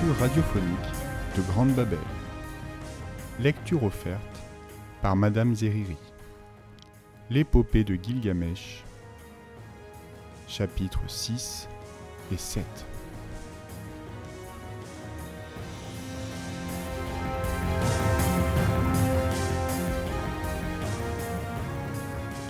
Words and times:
lecture 0.00 0.18
radiophonique 0.18 0.78
de 1.36 1.42
Grande 1.42 1.74
Babel. 1.74 1.98
Lecture 3.38 3.84
offerte 3.84 4.20
par 5.02 5.14
Madame 5.14 5.54
Zeriri. 5.54 5.96
L'épopée 7.28 7.84
de 7.84 7.98
Gilgamesh, 8.02 8.82
chapitres 10.48 11.02
6 11.06 11.68
et 12.32 12.36
7. 12.38 12.64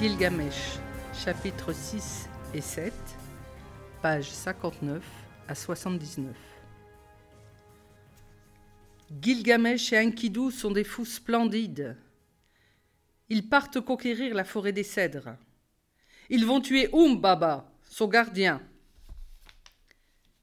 Gilgamesh, 0.01 0.78
chapitres 1.12 1.73
6 1.73 2.28
et 2.54 2.60
7, 2.60 2.92
pages 4.02 4.30
59 4.30 5.02
à 5.48 5.54
79. 5.56 6.49
Gilgamesh 9.10 9.92
et 9.92 9.98
Enkidu 9.98 10.52
sont 10.52 10.70
des 10.70 10.84
fous 10.84 11.05
splendides. 11.05 11.96
Ils 13.28 13.48
partent 13.48 13.80
conquérir 13.80 14.34
la 14.34 14.45
forêt 14.45 14.73
des 14.73 14.84
cèdres. 14.84 15.37
Ils 16.28 16.46
vont 16.46 16.60
tuer 16.60 16.88
Umbaba, 16.92 17.73
son 17.82 18.06
gardien. 18.06 18.62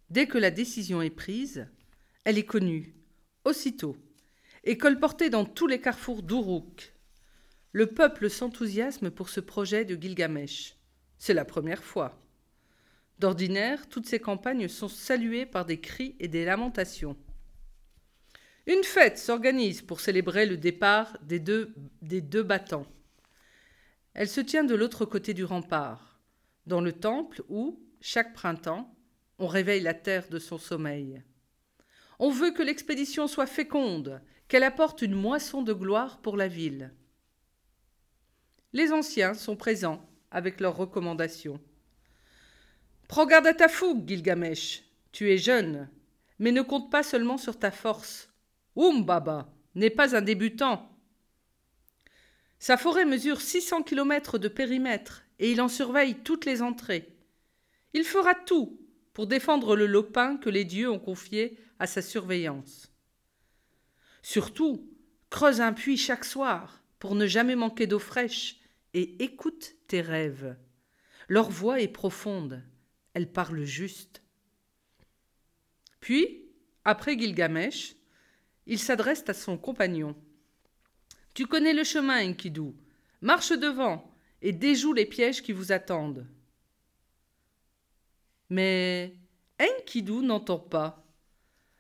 Dès 0.09 0.27
que 0.27 0.37
la 0.37 0.51
décision 0.51 1.01
est 1.01 1.09
prise, 1.09 1.65
elle 2.25 2.37
est 2.37 2.45
connue, 2.45 2.93
aussitôt, 3.45 3.95
et 4.65 4.77
colportée 4.77 5.29
dans 5.29 5.45
tous 5.45 5.67
les 5.67 5.79
carrefours 5.79 6.21
d'Uruk. 6.21 6.93
Le 7.71 7.87
peuple 7.87 8.29
s'enthousiasme 8.29 9.11
pour 9.11 9.29
ce 9.29 9.39
projet 9.39 9.85
de 9.85 9.95
Gilgamesh. 9.95 10.75
C'est 11.17 11.33
la 11.33 11.45
première 11.45 11.83
fois. 11.83 12.21
D'ordinaire, 13.17 13.87
toutes 13.87 14.07
ces 14.07 14.19
campagnes 14.19 14.67
sont 14.67 14.89
saluées 14.89 15.45
par 15.45 15.63
des 15.63 15.79
cris 15.79 16.17
et 16.19 16.27
des 16.27 16.43
lamentations. 16.43 17.15
Une 18.67 18.83
fête 18.83 19.17
s'organise 19.17 19.81
pour 19.81 20.01
célébrer 20.01 20.45
le 20.45 20.57
départ 20.57 21.17
des 21.21 21.39
deux, 21.39 22.43
battants. 22.43 22.85
Elle 24.13 24.27
se 24.27 24.41
tient 24.41 24.65
de 24.65 24.75
l'autre 24.75 25.05
côté 25.05 25.33
du 25.33 25.45
rempart, 25.45 26.19
dans 26.65 26.81
le 26.81 26.91
temple 26.91 27.43
où, 27.47 27.79
chaque 28.01 28.33
printemps, 28.33 28.93
on 29.39 29.47
réveille 29.47 29.81
la 29.81 29.93
terre 29.93 30.27
de 30.27 30.37
son 30.37 30.57
sommeil. 30.57 31.23
On 32.19 32.29
veut 32.29 32.51
que 32.51 32.61
l'expédition 32.61 33.27
soit 33.27 33.45
féconde, 33.45 34.21
qu'elle 34.49 34.63
apporte 34.63 35.01
une 35.01 35.15
moisson 35.15 35.61
de 35.61 35.71
gloire 35.71 36.19
pour 36.19 36.35
la 36.35 36.49
ville. 36.49 36.93
Les 38.73 38.91
anciens 38.91 39.33
sont 39.33 39.55
présents 39.55 40.05
avec 40.29 40.59
leurs 40.59 40.75
recommandations. 40.75 41.61
Prends 43.07 43.25
garde 43.25 43.47
à 43.47 43.53
ta 43.53 43.69
fougue, 43.69 44.05
Gilgamesh. 44.05 44.83
Tu 45.13 45.31
es 45.31 45.37
jeune, 45.37 45.89
mais 46.37 46.51
ne 46.51 46.61
compte 46.61 46.91
pas 46.91 47.03
seulement 47.03 47.37
sur 47.37 47.57
ta 47.57 47.71
force. 47.71 48.27
Umbaba 48.77 49.51
n'est 49.75 49.89
pas 49.89 50.15
un 50.15 50.21
débutant. 50.21 50.89
Sa 52.59 52.77
forêt 52.77 53.05
mesure 53.05 53.41
600 53.41 53.83
kilomètres 53.83 54.37
de 54.37 54.47
périmètre 54.47 55.25
et 55.39 55.51
il 55.51 55.61
en 55.61 55.67
surveille 55.67 56.15
toutes 56.23 56.45
les 56.45 56.61
entrées. 56.61 57.15
Il 57.93 58.03
fera 58.03 58.35
tout 58.35 58.79
pour 59.13 59.27
défendre 59.27 59.75
le 59.75 59.85
lopin 59.85 60.37
que 60.37 60.49
les 60.49 60.65
dieux 60.65 60.89
ont 60.89 60.99
confié 60.99 61.59
à 61.79 61.87
sa 61.87 62.01
surveillance. 62.01 62.91
Surtout, 64.21 64.91
creuse 65.29 65.61
un 65.61 65.73
puits 65.73 65.97
chaque 65.97 66.25
soir 66.25 66.83
pour 66.99 67.15
ne 67.15 67.27
jamais 67.27 67.55
manquer 67.55 67.87
d'eau 67.87 67.99
fraîche 67.99 68.57
et 68.93 69.23
écoute 69.23 69.75
tes 69.87 70.01
rêves. 70.01 70.55
Leur 71.27 71.49
voix 71.49 71.81
est 71.81 71.87
profonde, 71.87 72.63
elle 73.13 73.31
parle 73.31 73.63
juste. 73.63 74.23
Puis, 75.99 76.45
après 76.85 77.17
Gilgamesh, 77.17 77.95
il 78.67 78.79
s'adresse 78.79 79.23
à 79.27 79.33
son 79.33 79.57
compagnon. 79.57 80.15
Tu 81.33 81.47
connais 81.47 81.73
le 81.73 81.83
chemin, 81.83 82.29
Enkidu. 82.29 82.73
Marche 83.21 83.53
devant 83.53 84.13
et 84.41 84.51
déjoue 84.51 84.93
les 84.93 85.05
pièges 85.05 85.41
qui 85.41 85.53
vous 85.53 85.71
attendent. 85.71 86.27
Mais 88.49 89.15
Enkidu 89.59 90.21
n'entend 90.21 90.59
pas. 90.59 91.03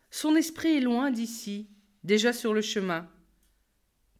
Son 0.09 0.35
esprit 0.35 0.77
est 0.77 0.81
loin 0.81 1.11
d'ici, 1.11 1.67
déjà 2.03 2.33
sur 2.33 2.53
le 2.53 2.61
chemin. 2.61 3.09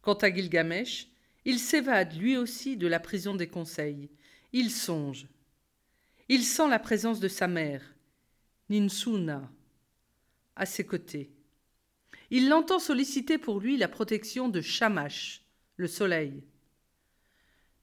Quant 0.02 0.14
à 0.14 0.32
Gilgamesh, 0.32 1.08
il 1.44 1.58
s'évade 1.58 2.14
lui 2.16 2.36
aussi 2.36 2.76
de 2.76 2.86
la 2.86 3.00
prison 3.00 3.34
des 3.34 3.48
conseils. 3.48 4.10
Il 4.52 4.70
songe. 4.70 5.26
Il 6.28 6.44
sent 6.44 6.68
la 6.68 6.78
présence 6.78 7.20
de 7.20 7.28
sa 7.28 7.48
mère, 7.48 7.82
Ninsuna, 8.68 9.50
à 10.56 10.66
ses 10.66 10.84
côtés. 10.84 11.32
Il 12.30 12.48
l'entend 12.48 12.78
solliciter 12.78 13.38
pour 13.38 13.60
lui 13.60 13.76
la 13.76 13.88
protection 13.88 14.48
de 14.48 14.60
Shamash, 14.60 15.42
le 15.76 15.86
soleil. 15.86 16.44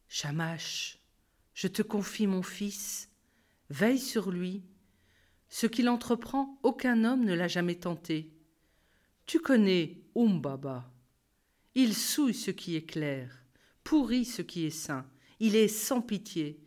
Shamash, 0.07 0.99
je 1.53 1.67
te 1.67 1.81
confie 1.81 2.27
mon 2.27 2.43
fils, 2.43 3.09
veille 3.69 3.99
sur 3.99 4.29
lui. 4.29 4.63
Ce 5.49 5.65
qu'il 5.65 5.89
entreprend, 5.89 6.59
aucun 6.63 7.03
homme 7.03 7.25
ne 7.25 7.33
l'a 7.33 7.47
jamais 7.47 7.75
tenté. 7.75 8.31
Tu 9.25 9.39
connais 9.39 10.01
Umbaba. 10.15 10.91
Il 11.73 11.95
souille 11.95 12.35
ce 12.35 12.51
qui 12.51 12.75
est 12.75 12.85
clair, 12.85 13.43
pourrit 13.83 14.25
ce 14.25 14.41
qui 14.41 14.65
est 14.65 14.69
saint. 14.69 15.09
Il 15.39 15.55
est 15.55 15.67
sans 15.67 16.01
pitié. 16.01 16.61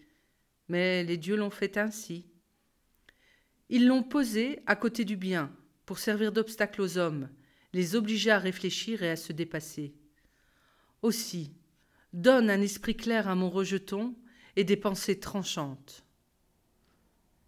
Mais 0.69 1.05
les 1.05 1.17
dieux 1.17 1.37
l'ont 1.37 1.51
fait 1.51 1.77
ainsi. 1.77 2.27
Ils 3.71 3.87
l'ont 3.87 4.03
posé 4.03 4.61
à 4.67 4.77
côté 4.77 5.05
du 5.05 5.17
bien, 5.17 5.55
pour 5.87 5.99
servir 5.99 6.33
d'obstacle 6.33 6.83
aux 6.83 6.99
hommes, 6.99 7.29
les 7.79 7.95
obliger 7.95 8.33
à 8.33 8.41
réfléchir 8.41 9.05
et 9.05 9.11
à 9.11 9.15
se 9.15 9.33
dépasser. 9.33 9.95
Aussi, 11.01 11.53
donne 12.13 12.51
un 12.51 12.61
esprit 12.61 12.97
clair 12.97 13.29
à 13.29 13.37
mon 13.37 13.51
rejeton 13.51 14.17
et 14.57 14.65
des 14.65 14.77
pensées 14.77 15.21
tranchantes. 15.21 16.05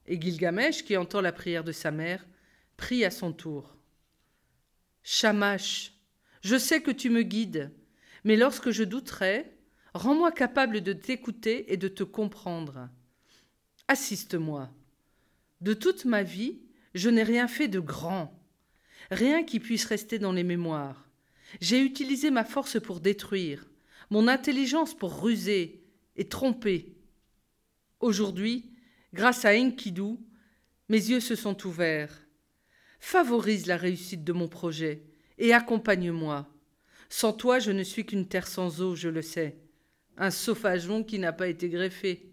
Et 0.07 0.21
Gilgamesh, 0.21 0.85
qui 0.85 0.97
entend 0.97 1.21
la 1.21 1.33
prière 1.33 1.65
de 1.65 1.73
sa 1.73 1.91
mère, 1.91 2.25
prie 2.77 3.05
à 3.05 3.11
son 3.11 3.33
tour. 3.33 3.77
Shamash, 5.03 5.95
je 6.43 6.57
sais 6.57 6.81
que 6.81 6.93
tu 6.93 7.11
me 7.11 7.23
guides, 7.23 7.73
mais 8.23 8.37
lorsque 8.37 8.71
je 8.71 8.85
douterai, 8.85 9.53
rends-moi 9.95 10.31
capable 10.31 10.81
de 10.81 10.93
t'écouter 10.93 11.73
et 11.73 11.77
de 11.77 11.89
te 11.89 12.05
comprendre. 12.05 12.89
Assiste-moi. 13.89 14.71
De 15.61 15.75
toute 15.75 16.05
ma 16.05 16.23
vie, 16.23 16.61
je 16.95 17.11
n'ai 17.11 17.25
rien 17.25 17.49
fait 17.49 17.67
de 17.67 17.81
grand 17.81 18.40
rien 19.11 19.45
qui 19.45 19.61
puisse 19.61 19.85
rester 19.85 20.19
dans 20.19 20.33
les 20.33 20.45
mémoires. 20.45 21.09
J'ai 21.61 21.81
utilisé 21.81 22.31
ma 22.31 22.45
force 22.45 22.81
pour 22.81 23.01
détruire, 23.01 23.67
mon 24.11 24.29
intelligence 24.29 24.95
pour 24.95 25.23
ruser 25.23 25.83
et 26.17 26.29
tromper. 26.29 26.95
Aujourd'hui, 27.99 28.71
grâce 29.13 29.45
à 29.45 29.55
Enkidu, 29.55 30.17
mes 30.89 31.11
yeux 31.11 31.21
se 31.21 31.35
sont 31.35 31.67
ouverts. 31.67 32.17
Favorise 33.01 33.67
la 33.67 33.77
réussite 33.77 34.25
de 34.25 34.33
mon 34.33 34.49
projet 34.49 35.03
et 35.39 35.53
accompagne-moi. 35.53 36.49
Sans 37.09 37.33
toi, 37.33 37.59
je 37.59 37.73
ne 37.73 37.83
suis 37.83 38.07
qu'une 38.07 38.29
terre 38.29 38.47
sans 38.47 38.81
eau, 38.81 38.95
je 38.95 39.09
le 39.09 39.23
sais, 39.23 39.57
un 40.17 40.31
sauvageon 40.31 41.03
qui 41.03 41.19
n'a 41.19 41.33
pas 41.33 41.49
été 41.49 41.69
greffé. 41.69 42.31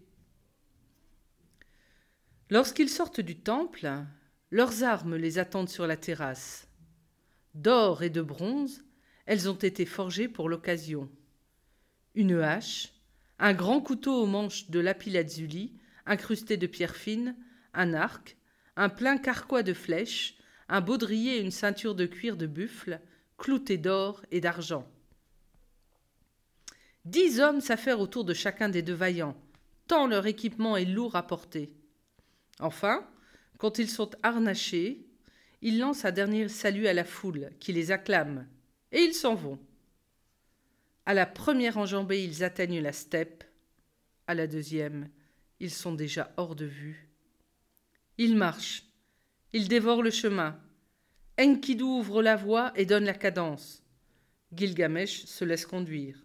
Lorsqu'ils 2.50 2.88
sortent 2.88 3.20
du 3.20 3.36
temple, 3.36 3.90
leurs 4.50 4.84
armes 4.84 5.16
les 5.16 5.38
attendent 5.38 5.68
sur 5.68 5.86
la 5.86 5.96
terrasse. 5.96 6.67
D'or 7.58 8.04
et 8.04 8.10
de 8.10 8.22
bronze, 8.22 8.84
elles 9.26 9.50
ont 9.50 9.54
été 9.56 9.84
forgées 9.84 10.28
pour 10.28 10.48
l'occasion. 10.48 11.10
Une 12.14 12.38
hache, 12.38 12.92
un 13.40 13.52
grand 13.52 13.80
couteau 13.80 14.14
au 14.22 14.26
manche 14.26 14.70
de 14.70 14.78
lapis-lazuli, 14.78 15.72
incrusté 16.06 16.56
de 16.56 16.68
pierres 16.68 16.94
fines, 16.94 17.34
un 17.74 17.94
arc, 17.94 18.36
un 18.76 18.88
plein 18.88 19.18
carquois 19.18 19.64
de 19.64 19.74
flèches, 19.74 20.38
un 20.68 20.80
baudrier 20.80 21.38
et 21.38 21.40
une 21.40 21.50
ceinture 21.50 21.96
de 21.96 22.06
cuir 22.06 22.36
de 22.36 22.46
buffle, 22.46 23.00
cloutés 23.38 23.76
d'or 23.76 24.22
et 24.30 24.40
d'argent. 24.40 24.88
Dix 27.06 27.40
hommes 27.40 27.60
s'affairent 27.60 27.98
autour 27.98 28.24
de 28.24 28.34
chacun 28.34 28.68
des 28.68 28.82
deux 28.82 28.94
vaillants, 28.94 29.36
tant 29.88 30.06
leur 30.06 30.26
équipement 30.26 30.76
est 30.76 30.84
lourd 30.84 31.16
à 31.16 31.26
porter. 31.26 31.72
Enfin, 32.60 33.04
quand 33.58 33.80
ils 33.80 33.90
sont 33.90 34.10
harnachés, 34.22 35.07
ils 35.60 35.78
lancent 35.78 36.04
un 36.04 36.12
dernier 36.12 36.48
salut 36.48 36.86
à 36.86 36.92
la 36.92 37.04
foule, 37.04 37.50
qui 37.60 37.72
les 37.72 37.90
acclame, 37.90 38.46
et 38.92 39.00
ils 39.00 39.14
s'en 39.14 39.34
vont. 39.34 39.58
À 41.06 41.14
la 41.14 41.26
première 41.26 41.78
enjambée, 41.78 42.22
ils 42.22 42.44
atteignent 42.44 42.80
la 42.80 42.92
steppe. 42.92 43.44
À 44.26 44.34
la 44.34 44.46
deuxième, 44.46 45.08
ils 45.58 45.70
sont 45.70 45.94
déjà 45.94 46.32
hors 46.36 46.54
de 46.54 46.66
vue. 46.66 47.08
Ils 48.18 48.36
marchent. 48.36 48.84
Ils 49.52 49.68
dévorent 49.68 50.02
le 50.02 50.10
chemin. 50.10 50.60
Enkidu 51.40 51.82
ouvre 51.82 52.22
la 52.22 52.36
voie 52.36 52.72
et 52.76 52.84
donne 52.84 53.04
la 53.04 53.14
cadence. 53.14 53.82
Gilgamesh 54.52 55.24
se 55.24 55.44
laisse 55.44 55.66
conduire. 55.66 56.24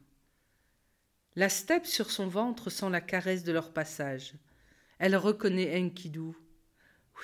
La 1.36 1.50
steppe 1.50 1.86
sur 1.86 2.12
son 2.12 2.28
ventre 2.28 2.70
sent 2.70 2.90
la 2.90 3.02
caresse 3.02 3.44
de 3.44 3.52
leur 3.52 3.72
passage. 3.72 4.34
Elle 5.00 5.16
reconnaît 5.16 5.80
Enkidu. 5.80 6.34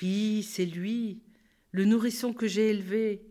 Oui, 0.01 0.43
c'est 0.43 0.65
lui, 0.65 1.21
le 1.71 1.85
nourrisson 1.85 2.33
que 2.33 2.47
j'ai 2.47 2.69
élevé. 2.69 3.25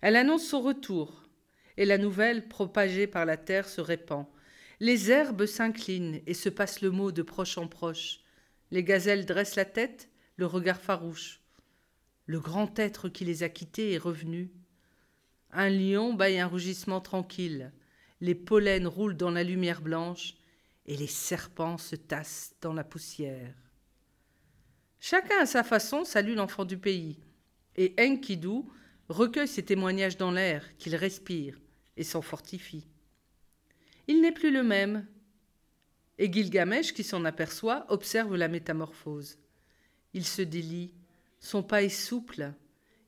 Elle 0.00 0.16
annonce 0.16 0.46
son 0.46 0.60
retour, 0.60 1.28
et 1.76 1.84
la 1.84 1.98
nouvelle, 1.98 2.48
propagée 2.48 3.06
par 3.06 3.24
la 3.24 3.36
terre, 3.36 3.68
se 3.68 3.80
répand. 3.80 4.26
Les 4.80 5.10
herbes 5.10 5.46
s'inclinent 5.46 6.20
et 6.26 6.34
se 6.34 6.48
passent 6.48 6.80
le 6.80 6.90
mot 6.90 7.12
de 7.12 7.22
proche 7.22 7.58
en 7.58 7.68
proche. 7.68 8.20
Les 8.70 8.82
gazelles 8.82 9.26
dressent 9.26 9.56
la 9.56 9.64
tête, 9.64 10.08
le 10.36 10.46
regard 10.46 10.80
farouche. 10.80 11.40
Le 12.26 12.40
grand 12.40 12.78
être 12.78 13.08
qui 13.08 13.24
les 13.24 13.42
a 13.42 13.48
quittés 13.48 13.92
est 13.92 13.98
revenu. 13.98 14.50
Un 15.52 15.68
lion 15.68 16.14
baille 16.14 16.38
un 16.38 16.46
rugissement 16.46 17.00
tranquille. 17.00 17.72
Les 18.20 18.34
pollens 18.34 18.88
roulent 18.88 19.16
dans 19.16 19.30
la 19.30 19.42
lumière 19.42 19.82
blanche 19.82 20.34
et 20.86 20.96
les 20.96 21.06
serpents 21.06 21.78
se 21.78 21.96
tassent 21.96 22.54
dans 22.60 22.72
la 22.72 22.84
poussière. 22.84 23.54
Chacun 25.00 25.40
à 25.40 25.46
sa 25.46 25.64
façon 25.64 26.04
salue 26.04 26.34
l'enfant 26.34 26.66
du 26.66 26.76
pays, 26.76 27.18
et 27.76 27.94
Enkidu 27.98 28.64
recueille 29.08 29.48
ses 29.48 29.64
témoignages 29.64 30.18
dans 30.18 30.30
l'air 30.30 30.76
qu'il 30.76 30.94
respire 30.94 31.58
et 31.96 32.04
s'en 32.04 32.20
fortifie. 32.20 32.86
Il 34.08 34.20
n'est 34.20 34.30
plus 34.30 34.52
le 34.52 34.62
même, 34.62 35.06
et 36.18 36.30
Gilgamesh, 36.30 36.92
qui 36.92 37.02
s'en 37.02 37.24
aperçoit, 37.24 37.86
observe 37.88 38.36
la 38.36 38.48
métamorphose. 38.48 39.38
Il 40.12 40.26
se 40.26 40.42
délie, 40.42 40.92
son 41.38 41.62
pas 41.62 41.82
est 41.82 41.88
souple, 41.88 42.52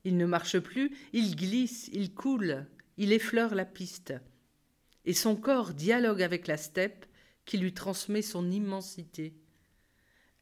il 0.03 0.17
ne 0.17 0.25
marche 0.25 0.57
plus, 0.57 0.97
il 1.13 1.35
glisse, 1.35 1.91
il 1.93 2.15
coule, 2.15 2.65
il 2.97 3.13
effleure 3.13 3.53
la 3.53 3.65
piste, 3.65 4.15
et 5.05 5.13
son 5.13 5.35
corps 5.35 5.75
dialogue 5.75 6.23
avec 6.23 6.47
la 6.47 6.57
steppe 6.57 7.05
qui 7.45 7.59
lui 7.59 7.73
transmet 7.73 8.23
son 8.23 8.49
immensité. 8.49 9.35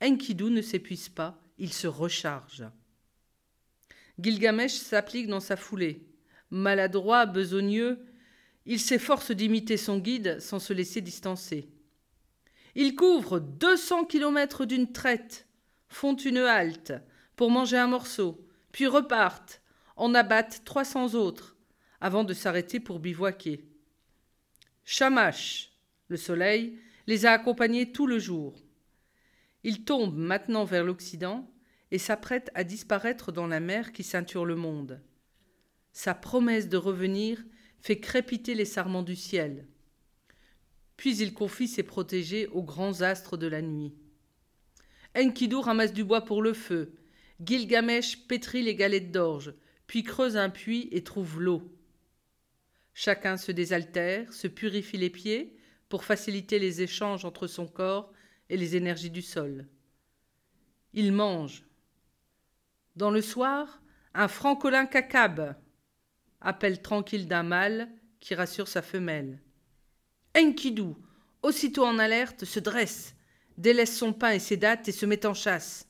Enkidu 0.02 0.46
ne 0.46 0.62
s'épuise 0.62 1.10
pas, 1.10 1.40
il 1.58 1.72
se 1.72 1.88
recharge. 1.88 2.66
Gilgamesh 4.20 4.74
s'applique 4.74 5.28
dans 5.28 5.40
sa 5.40 5.56
foulée. 5.56 6.08
Maladroit, 6.50 7.26
besogneux, 7.26 8.00
il 8.66 8.80
s'efforce 8.80 9.32
d'imiter 9.32 9.78
son 9.78 9.98
guide 9.98 10.40
sans 10.40 10.60
se 10.60 10.74
laisser 10.74 11.02
distancer. 11.02 11.70
Couvrent 12.98 13.40
deux 13.40 13.78
cents 13.78 14.06
kilomètres 14.06 14.66
d'une 14.66 14.92
traite, 14.92 15.48
font 15.88 16.16
une 16.16 16.38
halte 16.38 16.94
pour 17.36 17.52
manger 17.52 17.78
un 17.78 17.88
morceau, 17.88 18.48
puis 18.72 18.88
repartent, 18.88 19.62
en 19.96 20.14
abattent 20.14 20.62
trois 20.66 20.86
cents 20.86 21.14
autres, 21.16 21.58
avant 22.00 22.24
de 22.24 22.34
s'arrêter 22.34 22.80
pour 22.80 23.00
bivouaquer. 23.00 23.66
Shamash, 24.84 25.72
le 26.08 26.18
soleil, 26.18 26.78
les 27.08 27.26
a 27.26 27.32
accompagnés 27.32 27.92
tout 27.92 28.08
le 28.08 28.20
jour. 28.20 28.56
Il 29.64 29.84
tombe 29.84 30.16
maintenant 30.16 30.66
vers 30.66 30.84
l'Occident 30.84 31.50
et 31.92 31.98
s'apprête 31.98 32.50
à 32.56 32.64
disparaître 32.64 33.32
dans 33.32 33.48
la 33.48 33.60
mer 33.60 33.92
qui 33.92 34.04
ceinture 34.04 34.46
le 34.46 34.56
monde. 34.56 35.02
Sa 35.92 36.14
promesse 36.14 36.70
de 36.70 36.78
revenir 36.78 37.44
fait 37.80 38.00
crépiter 38.00 38.56
les 38.56 38.66
sarments 38.66 39.04
du 39.04 39.16
ciel. 39.16 39.68
Puis 40.98 41.18
il 41.18 41.34
confie 41.34 41.68
ses 41.68 41.84
protégés 41.84 42.48
aux 42.48 42.64
grands 42.64 43.02
astres 43.02 43.38
de 43.38 43.48
la 43.48 43.62
nuit. 43.62 43.94
Enkidu 45.18 45.56
ramasse 45.56 45.94
du 45.94 46.04
bois 46.04 46.22
pour 46.22 46.42
le 46.42 46.54
feu. 46.54 46.94
Gilgamesh 47.44 48.28
pétrit 48.28 48.62
les 48.62 48.76
galettes 48.76 49.12
d'orge, 49.12 49.54
puis 49.88 50.04
creuse 50.04 50.38
un 50.38 50.50
puits 50.50 50.88
et 50.92 51.04
trouve 51.04 51.42
l'eau. 51.42 51.76
Chacun 52.94 53.36
se 53.36 53.52
désaltère, 53.52 54.32
se 54.32 54.48
purifie 54.48 54.98
les 54.98 55.10
pieds 55.10 55.58
pour 55.90 56.04
faciliter 56.04 56.60
les 56.60 56.82
échanges 56.82 57.26
entre 57.26 57.48
son 57.48 57.68
corps 57.68 58.14
et 58.52 58.58
les 58.58 58.76
énergies 58.76 59.10
du 59.10 59.22
sol. 59.22 59.66
Il 60.94 61.14
mange. 61.14 61.64
Dans 62.98 63.10
le 63.10 63.22
soir, 63.22 63.82
un 64.14 64.28
francolin 64.28 64.86
cacabe, 64.86 65.56
appelle 66.42 66.82
tranquille 66.82 67.28
d'un 67.28 67.44
mâle 67.44 67.90
qui 68.20 68.36
rassure 68.36 68.68
sa 68.68 68.82
femelle. 68.82 69.40
Enkidu, 70.38 70.94
aussitôt 71.42 71.86
en 71.86 71.98
alerte, 71.98 72.44
se 72.44 72.60
dresse, 72.60 73.16
délaisse 73.58 73.98
son 73.98 74.12
pain 74.12 74.32
et 74.32 74.40
ses 74.40 74.58
dattes 74.58 74.90
et 74.90 74.92
se 74.92 75.06
met 75.06 75.26
en 75.26 75.34
chasse. 75.34 75.88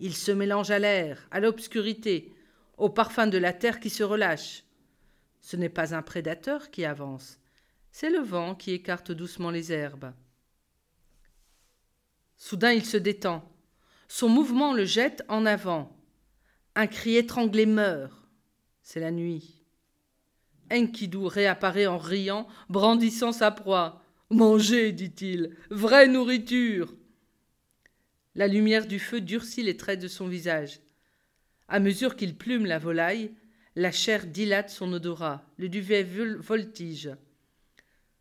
Il 0.00 0.14
se 0.14 0.32
mélange 0.32 0.72
à 0.72 0.80
l'air, 0.80 1.28
à 1.30 1.38
l'obscurité, 1.38 2.34
au 2.76 2.90
parfum 2.90 3.28
de 3.28 3.38
la 3.38 3.52
terre 3.52 3.78
qui 3.78 3.88
se 3.88 4.02
relâche. 4.02 4.64
Ce 5.40 5.56
n'est 5.56 5.68
pas 5.68 5.94
un 5.94 6.02
prédateur 6.02 6.70
qui 6.70 6.84
avance, 6.84 7.38
c'est 7.92 8.10
le 8.10 8.20
vent 8.20 8.56
qui 8.56 8.72
écarte 8.72 9.12
doucement 9.12 9.50
les 9.50 9.72
herbes. 9.72 10.12
Soudain 12.42 12.72
il 12.72 12.86
se 12.86 12.96
détend. 12.96 13.46
Son 14.08 14.30
mouvement 14.30 14.72
le 14.72 14.86
jette 14.86 15.22
en 15.28 15.44
avant. 15.44 15.94
Un 16.74 16.86
cri 16.86 17.16
étranglé 17.16 17.66
meurt. 17.66 18.16
C'est 18.82 18.98
la 18.98 19.10
nuit. 19.10 19.62
Enkidu 20.72 21.26
réapparaît 21.26 21.86
en 21.86 21.98
riant, 21.98 22.48
brandissant 22.70 23.32
sa 23.32 23.50
proie. 23.50 24.02
Mangez, 24.30 24.92
dit-il, 24.92 25.54
vraie 25.68 26.08
nourriture. 26.08 26.94
La 28.34 28.46
lumière 28.48 28.86
du 28.86 28.98
feu 28.98 29.20
durcit 29.20 29.62
les 29.62 29.76
traits 29.76 30.00
de 30.00 30.08
son 30.08 30.26
visage. 30.26 30.80
À 31.68 31.78
mesure 31.78 32.16
qu'il 32.16 32.38
plume 32.38 32.64
la 32.64 32.78
volaille, 32.78 33.32
la 33.76 33.92
chair 33.92 34.26
dilate 34.26 34.70
son 34.70 34.90
odorat, 34.94 35.44
le 35.58 35.68
duvet 35.68 36.04
voltige. 36.38 37.10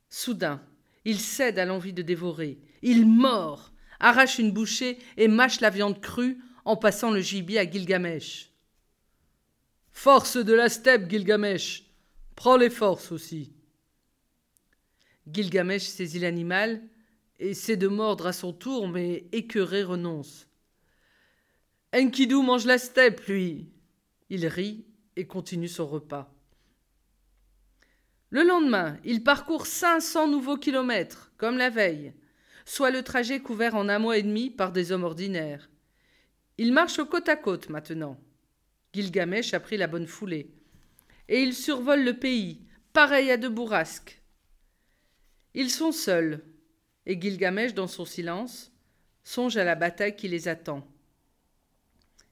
Soudain, 0.09 0.61
il 1.05 1.19
cède 1.19 1.57
à 1.57 1.65
l'envie 1.65 1.93
de 1.93 2.01
dévorer. 2.01 2.59
Il 2.81 3.07
mord, 3.07 3.71
arrache 3.99 4.39
une 4.39 4.51
bouchée 4.51 4.99
et 5.17 5.27
mâche 5.27 5.61
la 5.61 5.69
viande 5.69 6.01
crue 6.01 6.37
en 6.65 6.75
passant 6.75 7.11
le 7.11 7.21
gibier 7.21 7.59
à 7.59 7.69
Gilgamesh. 7.69 8.51
Force 9.91 10.37
de 10.37 10.53
la 10.53 10.69
steppe, 10.69 11.09
Gilgamesh 11.09 11.85
Prends 12.35 12.57
les 12.57 12.69
forces 12.69 13.11
aussi. 13.11 13.51
Gilgamesh 15.27 15.83
saisit 15.83 16.19
l'animal, 16.19 16.81
essaie 17.37 17.75
de 17.75 17.87
mordre 17.87 18.27
à 18.27 18.33
son 18.33 18.53
tour, 18.53 18.87
mais 18.87 19.27
écœuré 19.31 19.83
renonce. 19.83 20.47
Enkidu 21.93 22.35
mange 22.35 22.65
la 22.65 22.77
steppe, 22.77 23.25
lui. 23.25 23.69
Il 24.29 24.45
rit 24.47 24.85
et 25.15 25.27
continue 25.27 25.67
son 25.67 25.87
repas. 25.87 26.33
Le 28.29 28.43
lendemain, 28.43 28.97
il 29.03 29.23
parcourt 29.23 29.65
cinq 29.65 29.99
cents 30.01 30.27
nouveaux 30.27 30.57
kilomètres, 30.57 31.31
comme 31.37 31.57
la 31.57 31.69
veille 31.69 32.13
soit 32.69 32.91
le 32.91 33.01
trajet 33.01 33.39
couvert 33.39 33.73
en 33.73 33.89
un 33.89 33.97
mois 33.97 34.19
et 34.19 34.21
demi 34.21 34.51
par 34.51 34.71
des 34.71 34.91
hommes 34.91 35.03
ordinaires. 35.03 35.71
Ils 36.59 36.71
marchent 36.71 37.03
côte 37.03 37.27
à 37.27 37.35
côte 37.35 37.67
maintenant. 37.69 38.21
Gilgamesh 38.93 39.55
a 39.55 39.59
pris 39.59 39.75
la 39.75 39.87
bonne 39.87 40.05
foulée. 40.05 40.53
Et 41.29 41.41
ils 41.41 41.55
survolent 41.55 42.03
le 42.03 42.19
pays, 42.19 42.61
pareil 42.93 43.31
à 43.31 43.37
deux 43.37 43.49
bourrasques. 43.49 44.21
Ils 45.55 45.71
sont 45.71 45.91
seuls, 45.91 46.45
et 47.07 47.19
Gilgamesh, 47.19 47.73
dans 47.73 47.87
son 47.87 48.05
silence, 48.05 48.71
songe 49.23 49.57
à 49.57 49.63
la 49.63 49.75
bataille 49.75 50.15
qui 50.15 50.27
les 50.27 50.47
attend. 50.47 50.87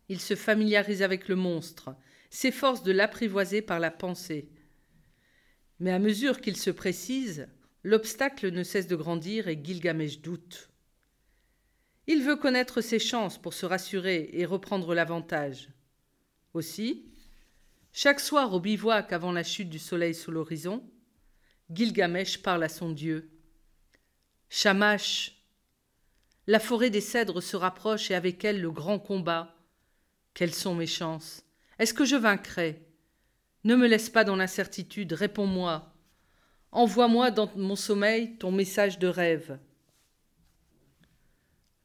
Il 0.07 0.19
se 0.21 0.35
familiarise 0.35 1.01
avec 1.01 1.29
le 1.29 1.35
monstre, 1.35 1.95
s'efforce 2.29 2.83
de 2.83 2.91
l'apprivoiser 2.91 3.63
par 3.63 3.79
la 3.79 3.89
pensée. 3.89 4.51
Mais 5.79 5.91
à 5.91 5.97
mesure 5.97 6.41
qu'il 6.41 6.57
se 6.57 6.69
précise, 6.69 7.47
L'obstacle 7.83 8.51
ne 8.51 8.63
cesse 8.63 8.87
de 8.87 8.95
grandir 8.95 9.47
et 9.47 9.59
Gilgamesh 9.63 10.19
doute. 10.19 10.69
Il 12.07 12.23
veut 12.23 12.35
connaître 12.35 12.81
ses 12.81 12.99
chances 12.99 13.37
pour 13.37 13.53
se 13.53 13.65
rassurer 13.65 14.29
et 14.33 14.45
reprendre 14.45 14.95
l'avantage. 14.95 15.69
Aussi, 16.53 17.11
chaque 17.91 18.19
soir 18.19 18.53
au 18.53 18.59
bivouac 18.59 19.11
avant 19.11 19.31
la 19.31 19.43
chute 19.43 19.69
du 19.69 19.79
soleil 19.79 20.15
sous 20.15 20.31
l'horizon, 20.31 20.89
Gilgamesh 21.69 22.41
parle 22.41 22.63
à 22.63 22.69
son 22.69 22.91
dieu. 22.91 23.29
Shamash, 24.49 25.43
la 26.45 26.59
forêt 26.59 26.89
des 26.89 27.01
cèdres 27.01 27.43
se 27.43 27.57
rapproche 27.57 28.09
et 28.09 28.15
avec 28.15 28.45
elle 28.45 28.61
le 28.61 28.71
grand 28.71 28.99
combat. 28.99 29.53
Quelles 30.33 30.53
sont 30.53 30.75
mes 30.75 30.87
chances? 30.87 31.43
Est-ce 31.77 31.93
que 31.93 32.05
je 32.05 32.15
vaincrai? 32.15 32.87
Ne 33.65 33.75
me 33.75 33.87
laisse 33.87 34.09
pas 34.09 34.23
dans 34.23 34.37
l'incertitude, 34.37 35.11
réponds-moi. 35.11 35.93
Envoie-moi 36.71 37.31
dans 37.31 37.49
mon 37.55 37.75
sommeil 37.75 38.37
ton 38.37 38.51
message 38.51 38.99
de 38.99 39.07
rêve. 39.07 39.57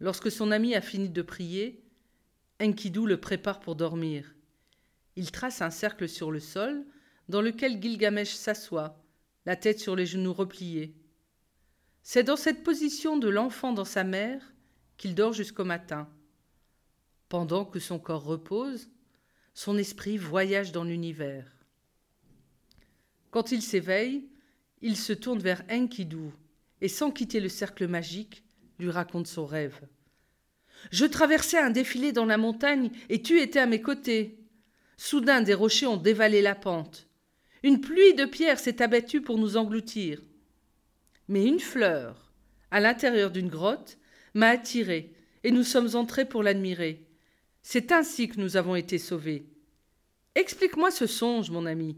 Lorsque 0.01 0.31
son 0.31 0.51
ami 0.51 0.75
a 0.75 0.81
fini 0.81 1.09
de 1.09 1.23
prier, 1.23 1.85
Enkidu 2.61 3.07
le 3.07 3.21
prépare 3.21 3.61
pour 3.61 3.75
dormir. 3.75 4.35
Il 5.17 5.31
trace 5.31 5.62
un 5.62 5.71
cercle 5.71 6.09
sur 6.09 6.31
le 6.31 6.41
sol, 6.41 6.85
dans 7.29 7.41
lequel 7.41 7.83
Gilgamesh 7.83 8.35
s'assoit, 8.35 9.03
la 9.47 9.57
tête 9.57 9.81
sur 9.81 9.97
les 9.97 10.07
genoux 10.07 10.33
repliés. 10.33 10.95
C'est 12.03 12.25
dans 12.25 12.37
cette 12.37 12.62
position 12.65 13.17
de 13.17 13.29
l'enfant 13.29 13.73
dans 13.73 13.85
sa 13.85 14.05
mère 14.05 14.53
qu'il 14.97 15.15
dort 15.15 15.33
jusqu'au 15.33 15.65
matin. 15.65 16.09
Pendant 17.29 17.65
que 17.65 17.79
son 17.79 17.99
corps 17.99 18.25
repose, 18.25 18.91
son 19.55 19.77
esprit 19.77 20.17
voyage 20.17 20.73
dans 20.73 20.85
l'univers. 20.85 21.51
Quand 23.31 23.53
il 23.53 23.62
s'éveille, 23.62 24.29
il 24.83 24.97
se 24.97 25.12
tourne 25.12 25.39
vers 25.39 25.62
Enkidu 25.71 26.31
et, 26.81 26.89
sans 26.89 27.11
quitter 27.11 27.41
le 27.41 27.49
cercle 27.49 27.87
magique, 27.87 28.43
lui 28.79 28.91
raconte 28.91 29.27
son 29.29 29.47
rêve. 29.47 29.81
Je 30.91 31.05
traversais 31.05 31.59
un 31.59 31.71
défilé 31.71 32.12
dans 32.12 32.25
la 32.25 32.37
montagne 32.37 32.91
et 33.09 33.23
tu 33.23 33.41
étais 33.41 33.61
à 33.61 33.67
mes 33.67 33.81
côtés. 33.81 34.39
Soudain, 34.97 35.41
des 35.41 35.55
rochers 35.55 35.87
ont 35.87 35.97
dévalé 35.97 36.43
la 36.43 36.55
pente. 36.55 37.07
Une 37.62 37.81
pluie 37.81 38.15
de 38.15 38.25
pierres 38.25 38.59
s'est 38.59 38.83
abattue 38.83 39.23
pour 39.23 39.39
nous 39.39 39.57
engloutir. 39.57 40.21
Mais 41.29 41.47
une 41.47 41.61
fleur, 41.61 42.33
à 42.73 42.81
l'intérieur 42.81 43.31
d'une 43.31 43.49
grotte, 43.49 43.99
m'a 44.35 44.49
attiré, 44.49 45.12
et 45.45 45.53
nous 45.53 45.62
sommes 45.62 45.95
entrés 45.95 46.25
pour 46.25 46.43
l'admirer. 46.43 47.07
C'est 47.62 47.93
ainsi 47.93 48.29
que 48.29 48.41
nous 48.41 48.57
avons 48.57 48.75
été 48.75 48.99
sauvés. 48.99 49.47
Explique-moi 50.35 50.91
ce 50.91 51.07
songe, 51.07 51.51
mon 51.51 51.67
ami. 51.67 51.97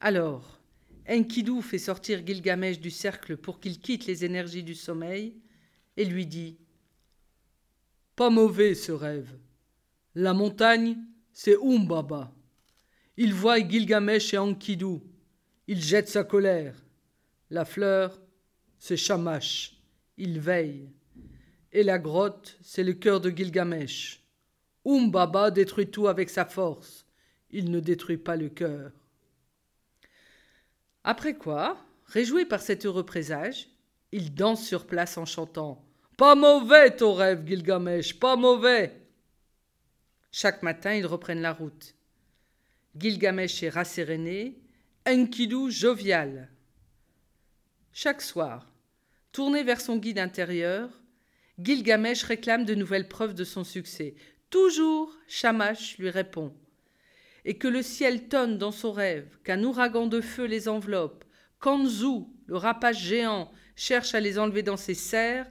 Alors, 0.00 0.59
Enkidu 1.10 1.60
fait 1.60 1.78
sortir 1.78 2.24
Gilgamesh 2.24 2.78
du 2.78 2.90
cercle 2.90 3.36
pour 3.36 3.58
qu'il 3.58 3.80
quitte 3.80 4.06
les 4.06 4.24
énergies 4.24 4.62
du 4.62 4.76
sommeil 4.76 5.34
et 5.96 6.04
lui 6.04 6.24
dit 6.24 6.56
Pas 8.14 8.30
mauvais 8.30 8.76
ce 8.76 8.92
rêve. 8.92 9.36
La 10.14 10.34
montagne, 10.34 10.98
c'est 11.32 11.56
Umbaba. 11.60 12.32
Il 13.16 13.34
voit 13.34 13.58
Gilgamesh 13.58 14.34
et 14.34 14.38
Enkidu. 14.38 15.00
Il 15.66 15.82
jette 15.82 16.08
sa 16.08 16.22
colère. 16.22 16.76
La 17.50 17.64
fleur, 17.64 18.20
c'est 18.78 18.96
Shamash. 18.96 19.80
Il 20.16 20.38
veille. 20.38 20.92
Et 21.72 21.82
la 21.82 21.98
grotte, 21.98 22.56
c'est 22.62 22.84
le 22.84 22.92
cœur 22.92 23.20
de 23.20 23.30
Gilgamesh. 23.30 24.22
Umbaba 24.86 25.50
détruit 25.50 25.90
tout 25.90 26.06
avec 26.06 26.30
sa 26.30 26.44
force. 26.44 27.04
Il 27.50 27.72
ne 27.72 27.80
détruit 27.80 28.16
pas 28.16 28.36
le 28.36 28.48
cœur. 28.48 28.92
Après 31.04 31.34
quoi, 31.34 31.78
réjoui 32.06 32.44
par 32.44 32.60
cet 32.60 32.84
heureux 32.84 33.06
présage, 33.06 33.68
il 34.12 34.34
danse 34.34 34.66
sur 34.66 34.86
place 34.86 35.16
en 35.16 35.24
chantant 35.24 35.82
Pas 36.18 36.34
mauvais 36.34 36.94
ton 36.94 37.14
rêve, 37.14 37.46
Gilgamesh, 37.46 38.18
pas 38.18 38.36
mauvais 38.36 38.92
Chaque 40.30 40.62
matin, 40.62 40.94
ils 40.94 41.06
reprennent 41.06 41.40
la 41.40 41.54
route. 41.54 41.94
Gilgamesh 42.96 43.62
est 43.62 43.70
rasséréné, 43.70 44.58
Enkidu 45.08 45.70
jovial. 45.70 46.50
Chaque 47.92 48.20
soir, 48.20 48.70
tourné 49.32 49.62
vers 49.62 49.80
son 49.80 49.96
guide 49.96 50.18
intérieur, 50.18 50.90
Gilgamesh 51.58 52.24
réclame 52.24 52.64
de 52.64 52.74
nouvelles 52.74 53.08
preuves 53.08 53.34
de 53.34 53.44
son 53.44 53.64
succès. 53.64 54.14
Toujours, 54.50 55.16
Shamash 55.26 55.96
lui 55.98 56.10
répond 56.10 56.54
et 57.44 57.58
que 57.58 57.68
le 57.68 57.82
ciel 57.82 58.28
tonne 58.28 58.58
dans 58.58 58.72
son 58.72 58.92
rêve, 58.92 59.38
qu'un 59.44 59.62
ouragan 59.64 60.06
de 60.06 60.20
feu 60.20 60.44
les 60.44 60.68
enveloppe, 60.68 61.24
qu'Anzu, 61.60 62.24
le 62.46 62.56
rapace 62.56 62.98
géant, 62.98 63.50
cherche 63.76 64.14
à 64.14 64.20
les 64.20 64.38
enlever 64.38 64.62
dans 64.62 64.76
ses 64.76 64.94
serres, 64.94 65.50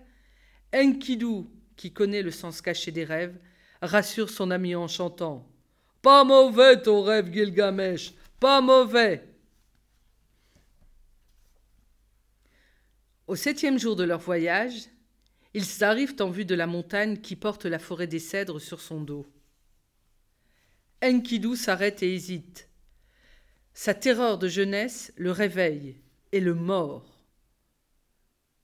Enkidu, 0.74 1.46
qui 1.76 1.92
connaît 1.92 2.22
le 2.22 2.32
sens 2.32 2.62
caché 2.62 2.92
des 2.92 3.04
rêves, 3.04 3.38
rassure 3.82 4.30
son 4.30 4.52
ami 4.52 4.76
en 4.76 4.88
chantant 4.88 5.48
Pas 6.02 6.24
mauvais 6.24 6.82
ton 6.82 7.02
rêve, 7.02 7.32
Gilgamesh, 7.32 8.14
pas 8.40 8.62
mauvais. 8.62 9.26
Au 13.28 13.36
septième 13.36 13.78
jour 13.80 13.96
de 13.96 14.04
leur 14.04 14.20
voyage, 14.20 14.90
ils 15.54 15.84
arrivent 15.84 16.16
en 16.20 16.30
vue 16.30 16.46
de 16.46 16.56
la 16.56 16.68
montagne 16.68 17.18
qui 17.18 17.36
porte 17.36 17.66
la 17.66 17.80
forêt 17.80 18.08
des 18.08 18.20
cèdres 18.20 18.60
sur 18.60 18.82
son 18.82 19.02
dos. 19.02 19.26
Enkidu 21.02 21.56
s'arrête 21.56 22.04
et 22.04 22.14
hésite. 22.14 22.68
Sa 23.74 23.94
terreur 23.94 24.38
de 24.38 24.50
jeunesse 24.50 25.14
le 25.16 25.32
réveille 25.32 26.02
et 26.34 26.42
le 26.42 26.54
mord. 26.54 27.24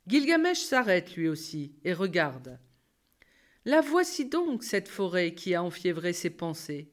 Gilgamesh 0.07 0.59
s'arrête 0.59 1.15
lui 1.15 1.29
aussi 1.29 1.75
et 1.85 1.93
regarde. 1.93 2.59
La 3.63 3.79
voici 3.79 4.25
donc, 4.25 4.63
cette 4.65 4.89
forêt 4.89 5.33
qui 5.33 5.55
a 5.55 5.63
enfiévré 5.63 6.11
ses 6.11 6.29
pensées. 6.29 6.91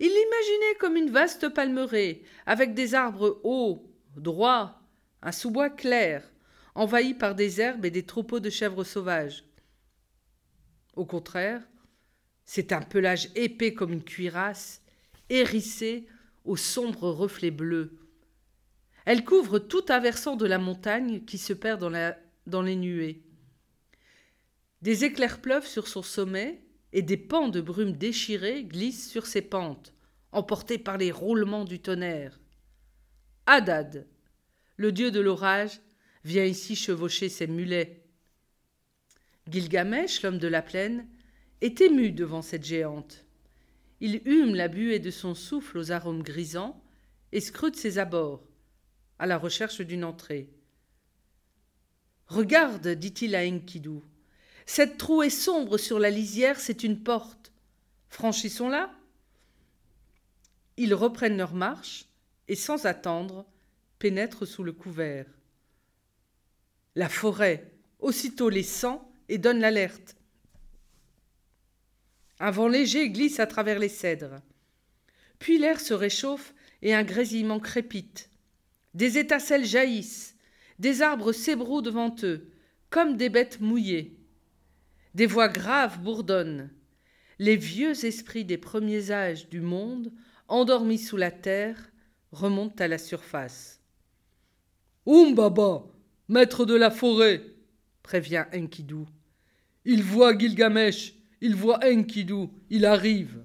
Il 0.00 0.08
l'imaginait 0.08 0.78
comme 0.80 0.96
une 0.96 1.10
vaste 1.10 1.50
palmeraie, 1.50 2.22
avec 2.46 2.72
des 2.72 2.94
arbres 2.94 3.40
hauts, 3.44 3.92
droits, 4.16 4.80
un 5.20 5.32
sous-bois 5.32 5.68
clair, 5.68 6.32
envahi 6.74 7.12
par 7.12 7.34
des 7.34 7.60
herbes 7.60 7.84
et 7.84 7.90
des 7.90 8.06
troupeaux 8.06 8.40
de 8.40 8.48
chèvres 8.48 8.84
sauvages. 8.84 9.44
Au 10.96 11.04
contraire, 11.04 11.62
c'est 12.44 12.72
un 12.72 12.82
pelage 12.82 13.30
épais 13.34 13.74
comme 13.74 13.92
une 13.92 14.04
cuirasse, 14.04 14.82
hérissé 15.28 16.06
aux 16.44 16.56
sombres 16.56 17.10
reflets 17.10 17.50
bleus. 17.50 17.98
Elle 19.04 19.24
couvre 19.24 19.58
tout 19.58 19.84
un 19.88 20.00
versant 20.00 20.36
de 20.36 20.46
la 20.46 20.58
montagne 20.58 21.24
qui 21.24 21.38
se 21.38 21.52
perd 21.52 21.80
dans, 22.46 22.62
les 22.62 22.76
nuées. 22.76 23.22
Des 24.80 25.04
éclairs 25.04 25.40
pleuvent 25.40 25.66
sur 25.66 25.88
son 25.88 26.02
sommet 26.02 26.62
et 26.92 27.02
des 27.02 27.16
pans 27.16 27.48
de 27.48 27.60
brume 27.60 27.92
déchirés 27.92 28.64
glissent 28.64 29.10
sur 29.10 29.26
ses 29.26 29.42
pentes, 29.42 29.92
emportés 30.30 30.78
par 30.78 30.98
les 30.98 31.10
roulements 31.10 31.64
du 31.64 31.80
tonnerre. 31.80 32.38
Hadad, 33.46 34.06
le 34.76 34.92
dieu 34.92 35.10
de 35.10 35.20
l'orage, 35.20 35.80
vient 36.24 36.44
ici 36.44 36.76
chevaucher 36.76 37.28
ses 37.28 37.46
mulets. 37.46 38.04
Gilgamesh, 39.48 40.22
l'homme 40.22 40.38
de 40.38 40.48
la 40.48 40.62
plaine, 40.62 41.08
est 41.62 41.80
ému 41.80 42.10
devant 42.10 42.42
cette 42.42 42.64
géante. 42.64 43.24
Il 44.00 44.20
hume 44.24 44.54
la 44.54 44.68
buée 44.68 44.98
de 44.98 45.12
son 45.12 45.34
souffle 45.34 45.78
aux 45.78 45.92
arômes 45.92 46.24
grisants 46.24 46.82
et 47.30 47.40
scrute 47.40 47.76
ses 47.76 47.98
abords, 47.98 48.42
à 49.18 49.26
la 49.26 49.38
recherche 49.38 49.80
d'une 49.80 50.04
entrée. 50.04 50.50
Regarde, 52.26 52.88
dit-il 52.88 53.36
à 53.36 53.46
Enkidu, 53.46 54.00
cette 54.66 54.98
trouée 54.98 55.30
sombre 55.30 55.78
sur 55.78 55.98
la 55.98 56.10
lisière, 56.10 56.58
c'est 56.58 56.82
une 56.82 57.00
porte. 57.00 57.52
Franchissons-la. 58.08 58.90
Ils 60.76 60.94
reprennent 60.94 61.36
leur 61.36 61.54
marche 61.54 62.06
et, 62.48 62.56
sans 62.56 62.86
attendre, 62.86 63.46
pénètrent 63.98 64.46
sous 64.46 64.64
le 64.64 64.72
couvert. 64.72 65.26
La 66.96 67.08
forêt, 67.08 67.70
aussitôt 68.00 68.48
les 68.48 68.62
sent 68.62 68.98
et 69.28 69.38
donne 69.38 69.60
l'alerte. 69.60 70.16
Un 72.42 72.50
vent 72.50 72.66
léger 72.66 73.08
glisse 73.08 73.38
à 73.38 73.46
travers 73.46 73.78
les 73.78 73.88
cèdres. 73.88 74.42
Puis 75.38 75.58
l'air 75.58 75.78
se 75.78 75.94
réchauffe 75.94 76.54
et 76.82 76.92
un 76.92 77.04
grésillement 77.04 77.60
crépite. 77.60 78.30
Des 78.94 79.16
étincelles 79.16 79.64
jaillissent, 79.64 80.34
des 80.80 81.02
arbres 81.02 81.30
s'ébrouent 81.30 81.82
devant 81.82 82.12
eux, 82.24 82.50
comme 82.90 83.16
des 83.16 83.28
bêtes 83.28 83.60
mouillées. 83.60 84.18
Des 85.14 85.26
voix 85.26 85.48
graves 85.48 86.00
bourdonnent. 86.00 86.68
Les 87.38 87.54
vieux 87.54 88.04
esprits 88.04 88.44
des 88.44 88.58
premiers 88.58 89.12
âges 89.12 89.48
du 89.48 89.60
monde, 89.60 90.12
endormis 90.48 90.98
sous 90.98 91.16
la 91.16 91.30
terre, 91.30 91.92
remontent 92.32 92.82
à 92.82 92.88
la 92.88 92.98
surface. 92.98 93.80
Umbaba, 95.06 95.84
maître 96.26 96.64
de 96.64 96.74
la 96.74 96.90
forêt, 96.90 97.44
prévient 98.02 98.46
Enkidu. 98.52 99.04
Il 99.84 100.02
voit 100.02 100.36
Gilgamesh 100.36 101.21
il 101.42 101.56
voit 101.56 101.80
Enkidu, 101.84 102.46
il 102.70 102.86
arrive. 102.86 103.44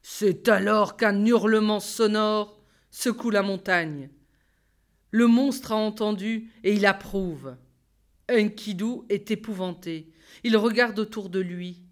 C'est 0.00 0.48
alors 0.48 0.96
qu'un 0.96 1.26
hurlement 1.26 1.80
sonore 1.80 2.62
secoue 2.90 3.30
la 3.30 3.42
montagne. 3.42 4.10
Le 5.10 5.26
monstre 5.26 5.72
a 5.72 5.76
entendu 5.76 6.52
et 6.62 6.72
il 6.72 6.86
approuve. 6.86 7.56
Enkidu 8.30 9.02
est 9.08 9.32
épouvanté. 9.32 10.12
Il 10.44 10.56
regarde 10.56 11.00
autour 11.00 11.30
de 11.30 11.40
lui. 11.40 11.82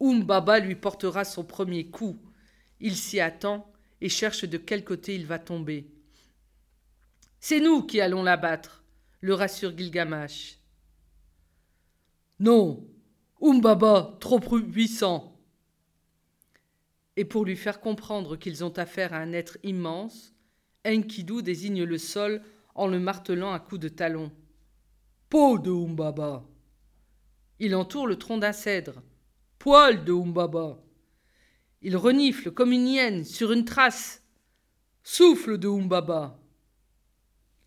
Umbaba 0.00 0.60
lui 0.60 0.76
portera 0.76 1.24
son 1.24 1.44
premier 1.44 1.86
coup. 1.88 2.18
Il 2.80 2.96
s'y 2.96 3.20
attend 3.20 3.70
et 4.00 4.08
cherche 4.08 4.46
de 4.46 4.56
quel 4.56 4.82
côté 4.82 5.14
il 5.14 5.26
va 5.26 5.38
tomber. 5.38 5.90
C'est 7.38 7.60
nous 7.60 7.82
qui 7.82 8.00
allons 8.00 8.22
l'abattre, 8.22 8.82
le 9.20 9.34
rassure 9.34 9.76
Gilgamash. 9.76 10.58
Non, 12.40 12.88
Umbaba, 13.46 14.16
trop 14.20 14.40
puissant. 14.40 15.38
Et 17.16 17.26
pour 17.26 17.44
lui 17.44 17.56
faire 17.56 17.78
comprendre 17.78 18.36
qu'ils 18.36 18.64
ont 18.64 18.70
affaire 18.70 19.12
à 19.12 19.18
un 19.18 19.34
être 19.34 19.58
immense, 19.62 20.32
Enkidu 20.86 21.42
désigne 21.42 21.84
le 21.84 21.98
sol 21.98 22.40
en 22.74 22.86
le 22.86 22.98
martelant 22.98 23.52
à 23.52 23.60
coups 23.60 23.82
de 23.82 23.88
talon. 23.88 24.32
Peau 25.28 25.58
de 25.58 25.70
Umbaba. 25.70 26.42
Il 27.58 27.76
entoure 27.76 28.06
le 28.06 28.16
tronc 28.16 28.38
d'un 28.38 28.52
cèdre. 28.52 29.02
Poil 29.58 30.04
de 30.04 30.14
Umbaba. 30.14 30.82
Il 31.82 31.98
renifle 31.98 32.50
comme 32.50 32.72
une 32.72 32.88
hyène 32.88 33.24
sur 33.24 33.52
une 33.52 33.66
trace. 33.66 34.22
Souffle 35.02 35.58
de 35.58 35.68
Umbaba. 35.68 36.40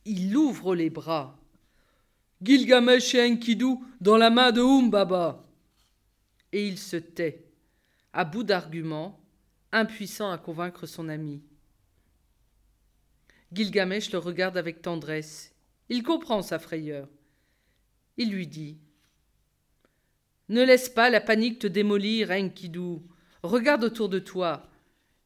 Il 0.06 0.36
ouvre 0.36 0.74
les 0.74 0.90
bras. 0.90 1.40
Gilgamesh 2.42 3.14
et 3.14 3.32
Enkidu 3.32 3.76
dans 4.02 4.18
la 4.18 4.32
main 4.32 4.52
de 4.52 4.62
Umbaba 4.62 5.47
et 6.58 6.68
il 6.68 6.80
se 6.80 6.98
tait, 6.98 7.46
à 8.14 8.26
bout 8.26 8.44
d'arguments, 8.44 9.24
impuissant 9.72 10.32
à 10.32 10.40
convaincre 10.40 10.88
son 10.88 11.08
ami. 11.08 11.44
Gilgamesh 13.54 14.12
le 14.12 14.18
regarde 14.18 14.58
avec 14.58 14.82
tendresse. 14.82 15.54
Il 15.90 16.02
comprend 16.02 16.42
sa 16.42 16.58
frayeur. 16.58 17.08
Il 18.18 18.32
lui 18.32 18.48
dit 18.48 18.80
Ne 20.50 20.64
laisse 20.64 20.90
pas 20.90 21.12
la 21.12 21.22
panique 21.22 21.60
te 21.60 21.68
démolir, 21.68 22.32
Enkidu. 22.32 23.02
Regarde 23.44 23.84
autour 23.84 24.10
de 24.10 24.18
toi. 24.18 24.68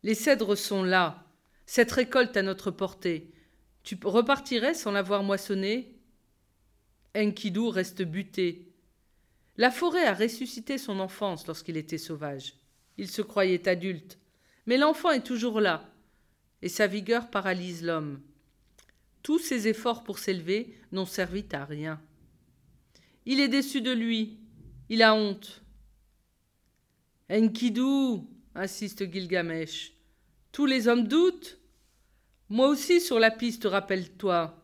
Les 0.04 0.16
cèdres 0.16 0.58
sont 0.58 0.84
là. 0.84 1.26
Cette 1.66 1.94
récolte 1.94 2.36
à 2.36 2.42
notre 2.42 2.72
portée. 2.72 3.32
Tu 3.84 3.98
repartirais 4.04 4.74
sans 4.74 4.92
l'avoir 4.92 5.24
moissonnée 5.24 5.96
Enkidu 7.16 7.70
reste 7.70 8.02
buté. 8.02 8.71
La 9.58 9.72
forêt 9.72 10.06
a 10.06 10.14
ressuscité 10.14 10.78
son 10.78 11.00
enfance 11.00 11.46
lorsqu'il 11.48 11.78
était 11.78 11.98
sauvage. 11.98 12.56
Il 12.98 13.10
se 13.10 13.22
croyait 13.22 13.68
adulte. 13.68 14.18
Mais 14.66 14.78
l'enfant 14.78 15.12
est 15.12 15.26
toujours 15.26 15.60
là, 15.60 15.90
et 16.62 16.70
sa 16.70 16.88
vigueur 16.88 17.30
paralyse 17.30 17.84
l'homme. 17.84 18.22
Tous 19.24 19.40
ses 19.40 19.68
efforts 19.68 20.04
pour 20.04 20.20
s'élever 20.20 20.76
n'ont 20.92 21.06
servi 21.06 21.46
à 21.52 21.66
rien. 21.66 22.02
Il 23.26 23.40
est 23.40 23.48
déçu 23.48 23.82
de 23.82 23.92
lui. 23.92 24.40
Il 24.90 25.04
a 25.04 25.14
honte. 25.14 25.64
Enkidu, 27.30 28.22
insiste 28.56 29.12
Gilgamesh. 29.12 29.94
Tous 30.52 30.66
les 30.66 30.88
hommes 30.88 31.08
doutent. 31.08 31.60
Moi 32.50 32.68
aussi 32.68 33.00
sur 33.00 33.20
la 33.20 33.32
piste, 33.32 33.66
rappelle-toi. 33.66 34.58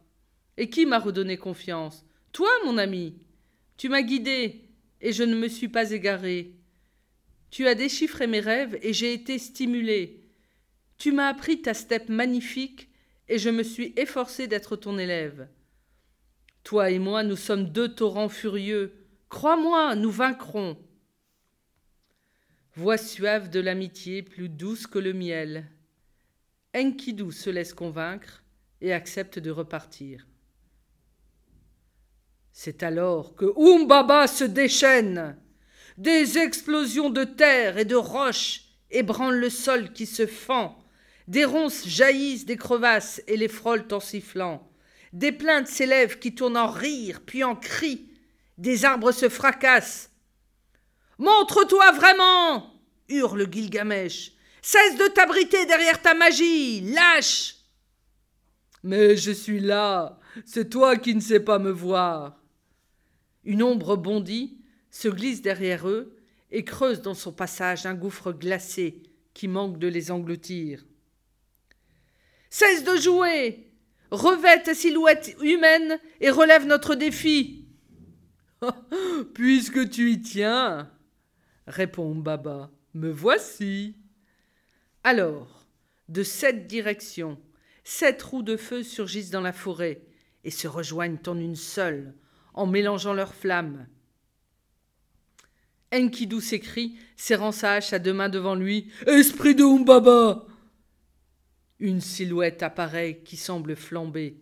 Et 0.58 0.70
qui 0.70 0.86
m'a 0.86 1.00
redonné 1.00 1.38
confiance? 1.38 2.03
Toi, 2.34 2.50
mon 2.65 2.77
ami. 2.77 3.15
Tu 3.77 3.89
m'as 3.89 4.01
guidé, 4.01 4.67
et 5.01 5.12
je 5.12 5.24
ne 5.24 5.36
me 5.36 5.48
suis 5.48 5.68
pas 5.68 5.92
égaré. 5.92 6.54
Tu 7.50 7.68
as 7.68 7.75
déchiffré 7.75 8.27
mes 8.27 8.39
rêves, 8.39 8.77
et 8.82 8.94
j'ai 8.94 9.13
été 9.13 9.39
stimulé. 9.39 10.22
Tu 10.98 11.12
m'as 11.12 11.27
appris 11.27 11.62
ta 11.62 11.74
steppe 11.74 12.10
magnifique, 12.10 12.89
et 13.30 13.39
je 13.39 13.50
me 13.50 13.63
suis 13.63 13.94
efforcé 13.98 14.48
d'être 14.48 14.75
ton 14.75 14.98
élève. 14.98 15.48
Toi 16.63 16.92
et 16.92 17.00
moi, 17.00 17.24
nous 17.24 17.36
sommes 17.36 17.72
deux 17.72 17.94
torrents 17.94 18.30
furieux. 18.30 18.94
Crois-moi, 19.30 19.96
nous 19.96 20.12
vaincrons. 20.12 20.77
Voix 22.75 22.98
suave 22.98 23.50
de 23.50 23.60
l'amitié, 23.60 24.22
plus 24.22 24.50
douce 24.50 24.86
que 24.86 25.00
le 25.00 25.13
miel. 25.13 25.66
Enkidu 26.75 27.32
se 27.32 27.50
laisse 27.50 27.74
convaincre 27.74 28.44
et 28.82 28.94
accepte 28.94 29.39
de 29.39 29.50
repartir. 29.50 30.27
C'est 32.60 32.82
alors 32.82 33.36
que 33.36 33.46
Umbaba 33.56 34.26
se 34.26 34.44
déchaîne. 34.44 35.38
Des 36.00 36.40
explosions 36.40 37.12
de 37.12 37.24
terre 37.24 37.78
et 37.78 37.86
de 37.86 37.96
roches 37.96 38.62
ébranlent 38.90 39.38
le 39.38 39.52
sol 39.52 39.94
qui 39.94 40.08
se 40.08 40.26
fend. 40.26 40.76
Des 41.28 41.46
ronces 41.46 41.88
jaillissent 41.88 42.48
des 42.48 42.58
crevasses 42.58 43.22
et 43.28 43.38
les 43.38 43.48
frôlent 43.48 43.88
en 43.92 44.00
sifflant. 44.00 44.68
Des 45.14 45.32
plaintes 45.32 45.68
s'élèvent 45.68 46.18
qui 46.18 46.34
tournent 46.34 46.58
en 46.58 46.72
rire, 46.72 47.22
puis 47.24 47.44
en 47.44 47.56
cris. 47.56 48.10
Des 48.58 48.86
arbres 48.86 49.12
se 49.12 49.30
fracassent. 49.30 50.10
Montre-toi 51.20 51.92
vraiment 51.92 52.74
hurle 53.08 53.48
Gilgamesh. 53.52 54.32
Cesse 54.64 54.98
de 54.98 55.08
t'abriter 55.10 55.68
derrière 55.68 56.02
ta 56.02 56.16
magie, 56.16 56.82
lâche 56.82 57.54
Mais 58.82 59.16
je 59.16 59.30
suis 59.30 59.60
là, 59.60 60.18
c'est 60.44 60.72
toi 60.72 60.98
qui 60.98 61.14
ne 61.14 61.22
sais 61.22 61.40
pas 61.40 61.60
me 61.60 61.70
voir. 61.70 62.38
Une 63.48 63.63
ombre 63.63 63.96
bondit, 63.96 64.58
se 64.92 65.08
glisse 65.08 65.42
derrière 65.42 65.88
eux 65.88 66.18
et 66.51 66.66
creuse 66.66 67.01
dans 67.01 67.13
son 67.13 67.32
passage 67.32 67.86
un 67.86 67.94
gouffre 67.94 68.34
glacé 68.34 69.04
qui 69.34 69.48
manque 69.48 69.80
de 69.80 69.88
les 69.88 70.12
engloutir. 70.12 70.86
Cesse 72.50 72.84
de 72.84 72.98
jouer 72.98 73.72
Revêt 74.12 74.63
ta 74.63 74.74
silhouette 74.74 75.34
humaine 75.41 75.98
et 76.19 76.30
relève 76.30 76.65
notre 76.65 76.95
défi. 76.95 77.69
Puisque 79.34 79.89
tu 79.91 80.12
y 80.12 80.22
tiens, 80.22 80.91
répond 81.67 82.15
Baba, 82.15 82.69
me 82.93 83.10
voici. 83.10 83.95
Alors, 85.06 85.65
de 86.10 86.24
sept 86.24 86.67
directions, 86.67 87.38
sept 87.86 88.22
roues 88.24 88.43
de 88.43 88.58
feu 88.58 88.84
surgissent 88.84 89.30
dans 89.30 89.41
la 89.41 89.54
forêt 89.54 90.02
et 90.43 90.52
se 90.52 90.67
rejoignent 90.67 91.19
en 91.28 91.38
une 91.38 91.56
seule, 91.56 92.13
en 92.58 92.65
mélangeant 92.65 93.13
leurs 93.13 93.36
flammes. 93.36 93.88
Enkidu 95.93 96.41
s'écrie, 96.41 96.98
serrant 97.15 97.52
sa 97.52 97.74
hache 97.74 97.93
à 97.93 98.00
deux 98.00 98.13
mains 98.13 98.30
devant 98.30 98.56
lui. 98.56 98.91
Esprit 99.06 99.56
de 99.56 99.63
Umbaba 99.63 100.46
Une 101.80 102.02
silhouette 102.02 102.63
apparaît 102.63 103.22
qui 103.24 103.38
semble 103.38 103.76
flamber. 103.76 104.41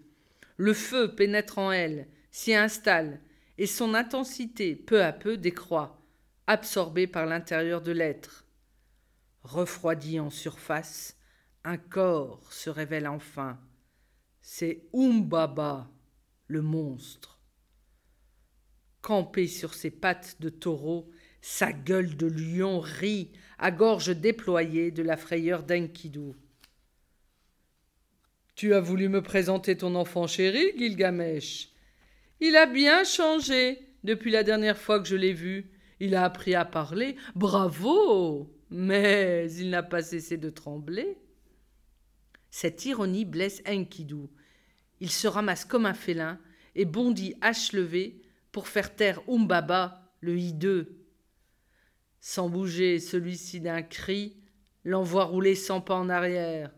Le 0.58 0.74
feu 0.74 1.14
pénètre 1.14 1.60
en 1.60 1.72
elle, 1.72 2.08
s'y 2.32 2.56
installe, 2.56 3.20
et 3.58 3.68
son 3.68 3.94
intensité 3.94 4.76
peu 4.76 5.04
à 5.04 5.12
peu 5.12 5.38
décroît, 5.38 6.02
absorbée 6.48 7.08
par 7.08 7.26
l'intérieur 7.26 7.82
de 7.82 7.92
l'être. 7.92 8.46
Refroidi 9.44 10.20
en 10.20 10.30
surface, 10.30 11.18
un 11.66 11.78
corps 11.78 12.52
se 12.52 12.70
révèle 12.70 13.08
enfin. 13.08 13.60
C'est 14.42 14.88
Umbaba, 14.94 15.92
le 16.48 16.62
monstre. 16.62 17.35
Campé 19.06 19.46
sur 19.46 19.76
ses 19.76 19.92
pattes 19.92 20.38
de 20.40 20.50
taureau, 20.50 21.08
sa 21.40 21.72
gueule 21.72 22.18
de 22.18 22.26
lion 22.26 22.80
rit, 22.80 23.30
à 23.60 23.70
gorge 23.70 24.08
déployée, 24.18 24.90
de 24.90 25.04
la 25.04 25.16
frayeur 25.16 25.62
d'Enkidu. 25.62 26.32
Tu 28.56 28.74
as 28.74 28.80
voulu 28.80 29.08
me 29.08 29.22
présenter 29.22 29.78
ton 29.78 29.94
enfant 29.94 30.26
chéri, 30.26 30.72
Gilgamesh. 30.76 31.70
Il 32.40 32.56
a 32.56 32.66
bien 32.66 33.04
changé 33.04 33.78
depuis 34.04 34.32
la 34.32 34.42
dernière 34.42 34.80
fois 34.80 35.00
que 35.00 35.08
je 35.08 35.16
l'ai 35.16 35.34
vu. 35.34 35.70
Il 36.00 36.16
a 36.16 36.24
appris 36.24 36.56
à 36.56 36.66
parler. 36.66 37.16
Bravo 37.36 38.52
Mais 38.72 39.52
il 39.60 39.70
n'a 39.70 39.84
pas 39.84 40.02
cessé 40.02 40.38
de 40.38 40.50
trembler. 40.50 41.16
Cette 42.50 42.84
ironie 42.86 43.26
blesse 43.26 43.62
Enkidu. 43.68 44.30
Il 45.00 45.12
se 45.12 45.28
ramasse 45.28 45.64
comme 45.64 45.86
un 45.86 45.94
félin 45.94 46.40
et 46.74 46.86
bondit 46.86 47.36
hache 47.42 47.72
levée 47.72 48.25
pour 48.56 48.70
faire 48.70 48.96
taire 48.96 49.20
Umbaba, 49.28 50.14
le 50.22 50.40
hideux. 50.40 50.96
Sans 52.22 52.48
bouger 52.48 53.02
celui-ci 53.02 53.60
d'un 53.60 53.82
cri, 53.82 54.38
l'envoie 54.86 55.26
rouler 55.26 55.56
sans 55.56 55.82
pas 55.82 55.96
en 55.96 56.08
arrière. 56.08 56.72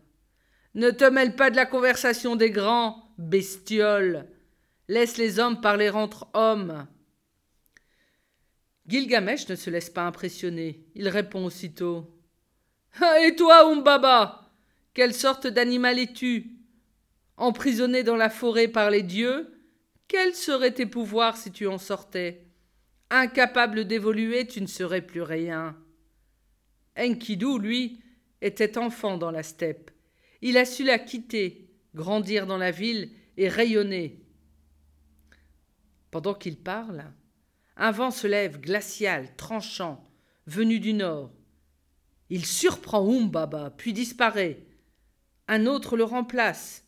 Ne 0.74 0.90
te 0.90 1.04
mêle 1.04 1.36
pas 1.36 1.50
de 1.50 1.56
la 1.56 1.66
conversation 1.66 2.34
des 2.34 2.50
grands, 2.50 3.14
bestiole. 3.16 4.26
Laisse 4.88 5.18
les 5.18 5.38
hommes 5.38 5.60
parler 5.60 5.90
entre 5.90 6.26
hommes. 6.34 6.88
Gilgamesh 8.88 9.48
ne 9.48 9.54
se 9.54 9.70
laisse 9.70 9.88
pas 9.88 10.04
impressionner. 10.04 10.84
Il 10.96 11.08
répond 11.08 11.44
aussitôt. 11.44 12.12
Ah, 13.00 13.20
et 13.24 13.36
toi, 13.36 13.70
Umbaba 13.70 14.50
Quelle 14.94 15.14
sorte 15.14 15.46
d'animal 15.46 16.00
es-tu? 16.00 16.56
Emprisonné 17.36 18.02
dans 18.02 18.16
la 18.16 18.30
forêt 18.30 18.66
par 18.66 18.90
les 18.90 19.04
dieux 19.04 19.54
Quels 20.08 20.34
seraient 20.34 20.72
tes 20.72 20.86
pouvoirs 20.86 21.36
si 21.36 21.52
tu 21.52 21.66
en 21.66 21.76
sortais? 21.76 22.46
Incapable 23.10 23.86
d'évoluer, 23.86 24.46
tu 24.46 24.62
ne 24.62 24.66
serais 24.66 25.02
plus 25.02 25.20
rien. 25.20 25.76
Enkidu, 26.98 27.58
lui, 27.58 28.02
était 28.40 28.78
enfant 28.78 29.18
dans 29.18 29.30
la 29.30 29.42
steppe. 29.42 29.90
Il 30.40 30.56
a 30.56 30.64
su 30.64 30.82
la 30.82 30.98
quitter, 30.98 31.70
grandir 31.94 32.46
dans 32.46 32.56
la 32.56 32.70
ville 32.70 33.10
et 33.36 33.48
rayonner. 33.48 34.24
Pendant 36.10 36.34
qu'il 36.34 36.56
parle, 36.56 37.04
un 37.76 37.90
vent 37.90 38.10
se 38.10 38.26
lève 38.26 38.60
glacial, 38.60 39.36
tranchant, 39.36 40.02
venu 40.46 40.80
du 40.80 40.94
nord. 40.94 41.32
Il 42.30 42.46
surprend 42.46 43.06
Umbaba, 43.06 43.70
puis 43.76 43.92
disparaît. 43.92 44.64
Un 45.48 45.66
autre 45.66 45.96
le 45.96 46.04
remplace, 46.04 46.86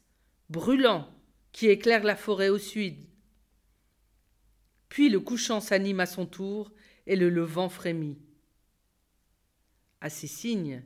brûlant, 0.48 1.08
qui 1.52 1.66
éclaire 1.68 2.04
la 2.04 2.16
forêt 2.16 2.48
au 2.48 2.58
sud. 2.58 3.09
Puis 4.90 5.08
le 5.08 5.20
couchant 5.20 5.60
s'anime 5.60 6.00
à 6.00 6.06
son 6.06 6.26
tour 6.26 6.70
et 7.06 7.16
le 7.16 7.30
levant 7.30 7.70
frémit. 7.70 8.18
À 10.00 10.10
ces 10.10 10.26
signes, 10.26 10.82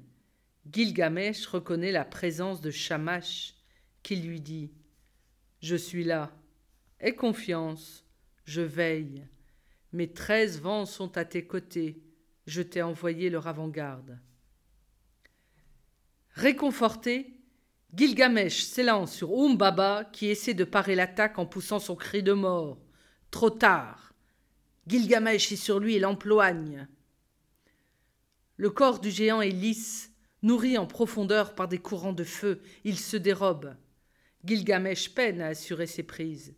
Gilgamesh 0.71 1.47
reconnaît 1.47 1.91
la 1.91 2.05
présence 2.05 2.61
de 2.61 2.71
Shamash, 2.71 3.55
qui 4.03 4.17
lui 4.17 4.41
dit 4.41 4.71
Je 5.63 5.75
suis 5.75 6.05
là, 6.05 6.37
aie 7.01 7.15
confiance, 7.15 8.05
je 8.45 8.61
veille. 8.61 9.27
Mes 9.93 10.13
treize 10.13 10.61
vents 10.61 10.87
sont 10.87 11.17
à 11.17 11.25
tes 11.25 11.47
côtés, 11.47 12.03
je 12.47 12.61
t'ai 12.61 12.83
envoyé 12.83 13.31
leur 13.31 13.47
avant-garde. 13.47 14.19
Réconforté, 16.33 17.41
Gilgamesh 17.95 18.65
s'élance 18.65 19.15
sur 19.15 19.33
Umbaba 19.33 20.05
qui 20.05 20.27
essaie 20.27 20.55
de 20.55 20.65
parer 20.65 20.95
l'attaque 20.95 21.39
en 21.39 21.47
poussant 21.47 21.79
son 21.79 21.97
cri 21.97 22.23
de 22.23 22.33
mort. 22.33 22.79
Trop 23.35 23.51
tard. 23.51 24.15
Gilgamesh 24.87 25.51
est 25.51 25.57
sur 25.57 25.81
lui 25.81 25.97
et 25.97 25.99
l'emploigne. 25.99 26.87
Le 28.57 28.71
corps 28.71 29.01
du 29.01 29.11
géant 29.11 29.41
est 29.41 29.49
lisse, 29.49 30.13
nourri 30.43 30.79
en 30.79 30.87
profondeur 30.87 31.57
par 31.57 31.67
des 31.67 31.79
courants 31.79 32.13
de 32.13 32.23
feu. 32.23 32.63
Il 32.85 32.97
se 32.97 33.17
dérobe. 33.17 33.75
Gilgamesh 34.45 35.17
peine 35.17 35.41
à 35.41 35.49
assurer 35.49 35.89
ses 35.89 36.05
prises. 36.05 36.55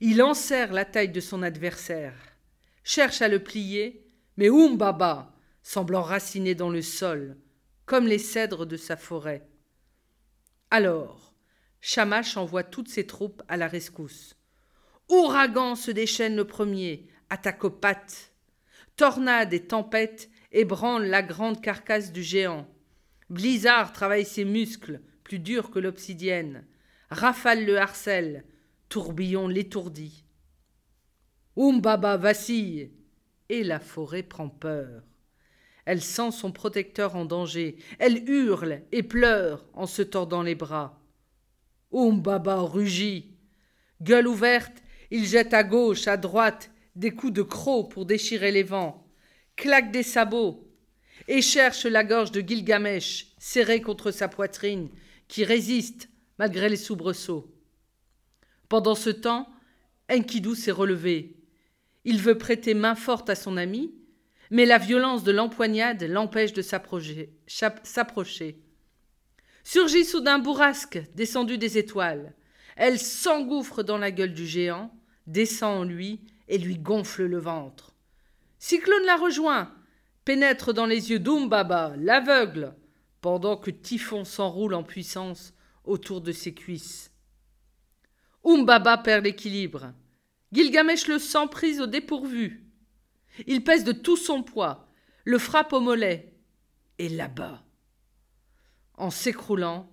Il 0.00 0.22
enserre 0.22 0.72
la 0.72 0.86
taille 0.86 1.10
de 1.10 1.20
son 1.20 1.42
adversaire, 1.42 2.16
cherche 2.82 3.20
à 3.20 3.28
le 3.28 3.42
plier, 3.42 4.08
mais 4.38 4.48
Umbaba 4.48 5.34
semble 5.62 5.96
enraciné 5.96 6.54
dans 6.54 6.70
le 6.70 6.80
sol, 6.80 7.36
comme 7.84 8.06
les 8.06 8.18
cèdres 8.18 8.64
de 8.64 8.78
sa 8.78 8.96
forêt. 8.96 9.46
Alors, 10.70 11.34
Shamash 11.82 12.38
envoie 12.38 12.64
toutes 12.64 12.88
ses 12.88 13.06
troupes 13.06 13.42
à 13.48 13.58
la 13.58 13.68
rescousse. 13.68 14.34
Ouragan 15.08 15.76
se 15.76 15.90
déchaîne 15.90 16.36
le 16.36 16.46
premier, 16.46 17.06
attaque 17.30 17.64
aux 17.64 17.70
pattes. 17.70 18.32
Tornades 18.96 19.54
et 19.54 19.64
tempêtes 19.64 20.30
ébranlent 20.52 21.06
la 21.06 21.22
grande 21.22 21.60
carcasse 21.60 22.12
du 22.12 22.22
géant. 22.22 22.66
Blizzard 23.30 23.92
travaille 23.92 24.24
ses 24.24 24.44
muscles, 24.44 25.00
plus 25.22 25.38
durs 25.38 25.70
que 25.70 25.78
l'obsidienne. 25.78 26.64
Rafale 27.10 27.64
le 27.64 27.78
harcèle, 27.78 28.44
tourbillon 28.88 29.48
l'étourdit. 29.48 30.24
Umbaba 31.56 32.16
vacille, 32.16 32.90
et 33.48 33.62
la 33.62 33.78
forêt 33.78 34.22
prend 34.22 34.48
peur. 34.48 35.02
Elle 35.84 36.02
sent 36.02 36.32
son 36.32 36.50
protecteur 36.50 37.14
en 37.14 37.24
danger. 37.24 37.76
Elle 37.98 38.28
hurle 38.28 38.82
et 38.90 39.04
pleure 39.04 39.64
en 39.72 39.86
se 39.86 40.02
tordant 40.02 40.42
les 40.42 40.56
bras. 40.56 41.00
Umbaba 41.92 42.60
rugit. 42.60 43.36
Gueule 44.02 44.26
ouverte, 44.26 44.82
il 45.10 45.24
jette 45.26 45.54
à 45.54 45.62
gauche, 45.62 46.08
à 46.08 46.16
droite, 46.16 46.70
des 46.94 47.10
coups 47.10 47.32
de 47.32 47.42
croc 47.42 47.90
pour 47.90 48.06
déchirer 48.06 48.52
les 48.52 48.62
vents, 48.62 49.06
claque 49.54 49.92
des 49.92 50.02
sabots, 50.02 50.66
et 51.28 51.42
cherche 51.42 51.84
la 51.84 52.04
gorge 52.04 52.30
de 52.30 52.40
Gilgamesh, 52.40 53.28
serrée 53.38 53.80
contre 53.80 54.10
sa 54.10 54.28
poitrine, 54.28 54.88
qui 55.28 55.44
résiste 55.44 56.08
malgré 56.38 56.68
les 56.68 56.76
soubresauts. 56.76 57.52
Pendant 58.68 58.94
ce 58.94 59.10
temps, 59.10 59.48
Enkidu 60.10 60.54
s'est 60.54 60.70
relevé. 60.70 61.36
Il 62.04 62.20
veut 62.20 62.38
prêter 62.38 62.74
main 62.74 62.94
forte 62.94 63.30
à 63.30 63.34
son 63.34 63.56
ami, 63.56 63.92
mais 64.50 64.66
la 64.66 64.78
violence 64.78 65.24
de 65.24 65.32
l'empoignade 65.32 66.02
l'empêche 66.04 66.52
de 66.52 66.62
s'approcher. 66.62 67.32
Surgit 69.64 70.04
soudain 70.04 70.38
Bourrasque, 70.38 71.00
descendu 71.14 71.58
des 71.58 71.78
étoiles. 71.78 72.34
Elle 72.76 72.98
s'engouffre 72.98 73.82
dans 73.82 73.98
la 73.98 74.10
gueule 74.10 74.34
du 74.34 74.46
géant, 74.46 74.94
descend 75.26 75.80
en 75.80 75.84
lui 75.84 76.20
et 76.48 76.58
lui 76.58 76.78
gonfle 76.78 77.24
le 77.24 77.38
ventre. 77.38 77.94
Cyclone 78.58 79.04
la 79.06 79.16
rejoint, 79.16 79.74
pénètre 80.24 80.72
dans 80.72 80.86
les 80.86 81.10
yeux 81.10 81.18
d'Umbaba, 81.18 81.94
l'aveugle, 81.96 82.74
pendant 83.20 83.56
que 83.56 83.70
Typhon 83.70 84.24
s'enroule 84.24 84.74
en 84.74 84.82
puissance 84.82 85.54
autour 85.84 86.20
de 86.20 86.32
ses 86.32 86.54
cuisses. 86.54 87.10
Umbaba 88.44 88.98
perd 88.98 89.24
l'équilibre. 89.24 89.92
Gilgamesh 90.52 91.08
le 91.08 91.18
sent 91.18 91.48
prise 91.50 91.80
au 91.80 91.86
dépourvu. 91.86 92.64
Il 93.46 93.64
pèse 93.64 93.84
de 93.84 93.92
tout 93.92 94.16
son 94.16 94.42
poids, 94.42 94.88
le 95.24 95.38
frappe 95.38 95.72
au 95.72 95.80
mollet 95.80 96.34
et 96.98 97.08
l'abat. 97.08 97.62
En 98.94 99.10
s'écroulant, 99.10 99.90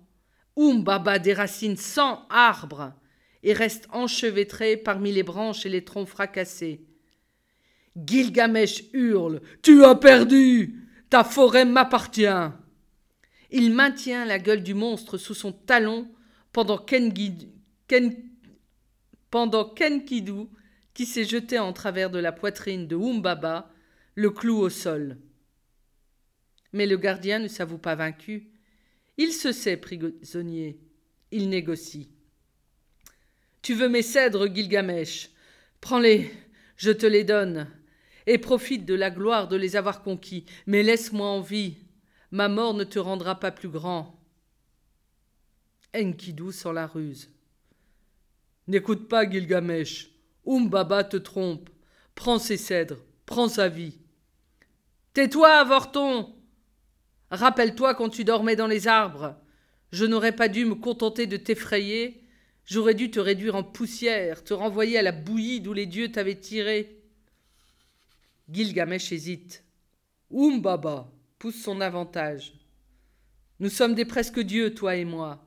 Umbaba 0.56 1.18
déracine 1.18 1.76
cent 1.76 2.26
arbres 2.30 2.92
et 3.42 3.52
reste 3.52 3.86
enchevêtré 3.92 4.76
parmi 4.76 5.12
les 5.12 5.22
branches 5.22 5.66
et 5.66 5.68
les 5.68 5.84
troncs 5.84 6.08
fracassés. 6.08 6.86
Gilgamesh 7.96 8.84
hurle 8.92 9.40
Tu 9.62 9.84
as 9.84 9.94
perdu 9.94 10.80
Ta 11.10 11.22
forêt 11.22 11.64
m'appartient 11.64 12.50
Il 13.50 13.72
maintient 13.72 14.24
la 14.24 14.38
gueule 14.38 14.62
du 14.62 14.74
monstre 14.74 15.18
sous 15.18 15.34
son 15.34 15.52
talon 15.52 16.08
pendant 16.52 16.78
qu'Enkidu, 16.78 17.48
pendant 19.30 19.74
qui 20.94 21.06
s'est 21.06 21.24
jeté 21.24 21.58
en 21.58 21.72
travers 21.72 22.10
de 22.10 22.20
la 22.20 22.32
poitrine 22.32 22.86
de 22.86 22.96
Umbaba, 22.96 23.70
le 24.14 24.30
cloue 24.30 24.58
au 24.58 24.70
sol. 24.70 25.18
Mais 26.72 26.86
le 26.86 26.96
gardien 26.96 27.40
ne 27.40 27.48
s'avoue 27.48 27.78
pas 27.78 27.96
vaincu. 27.96 28.53
Il 29.16 29.32
se 29.32 29.52
sait 29.52 29.76
prisonnier. 29.76 30.78
Il 31.30 31.48
négocie. 31.48 32.10
Tu 33.62 33.74
veux 33.74 33.88
mes 33.88 34.02
cèdres, 34.02 34.52
Gilgamesh? 34.52 35.30
Prends-les, 35.80 36.30
je 36.76 36.90
te 36.90 37.06
les 37.06 37.24
donne, 37.24 37.68
et 38.26 38.38
profite 38.38 38.84
de 38.84 38.94
la 38.94 39.10
gloire 39.10 39.48
de 39.48 39.56
les 39.56 39.76
avoir 39.76 40.02
conquis, 40.02 40.44
mais 40.66 40.82
laisse-moi 40.82 41.26
en 41.26 41.40
vie. 41.40 41.76
Ma 42.30 42.48
mort 42.48 42.74
ne 42.74 42.84
te 42.84 42.98
rendra 42.98 43.38
pas 43.38 43.52
plus 43.52 43.68
grand. 43.68 44.20
Enkidu 45.94 46.52
sans 46.52 46.72
la 46.72 46.86
ruse. 46.86 47.30
N'écoute 48.66 49.08
pas, 49.08 49.28
Gilgamesh. 49.30 50.10
Umbaba 50.46 51.04
te 51.04 51.16
trompe. 51.16 51.70
Prends 52.14 52.38
ses 52.38 52.56
cèdres, 52.56 53.04
prends 53.26 53.48
sa 53.48 53.68
vie. 53.68 53.98
Tais-toi, 55.12 55.48
avorton 55.48 56.33
Rappelle-toi 57.30 57.94
quand 57.94 58.08
tu 58.08 58.24
dormais 58.24 58.56
dans 58.56 58.66
les 58.66 58.88
arbres. 58.88 59.36
Je 59.92 60.04
n'aurais 60.04 60.34
pas 60.34 60.48
dû 60.48 60.64
me 60.64 60.74
contenter 60.74 61.26
de 61.26 61.36
t'effrayer. 61.36 62.22
J'aurais 62.64 62.94
dû 62.94 63.10
te 63.10 63.20
réduire 63.20 63.54
en 63.54 63.62
poussière, 63.62 64.42
te 64.44 64.54
renvoyer 64.54 64.98
à 64.98 65.02
la 65.02 65.12
bouillie 65.12 65.60
d'où 65.60 65.72
les 65.72 65.86
dieux 65.86 66.10
t'avaient 66.10 66.40
tiré. 66.40 67.02
Gilgamesh 68.50 69.12
hésite. 69.12 69.64
Umbaba 70.32 71.12
pousse 71.38 71.62
son 71.62 71.80
avantage. 71.80 72.54
Nous 73.60 73.68
sommes 73.68 73.94
des 73.94 74.04
presque 74.04 74.40
dieux, 74.40 74.74
toi 74.74 74.96
et 74.96 75.04
moi. 75.04 75.46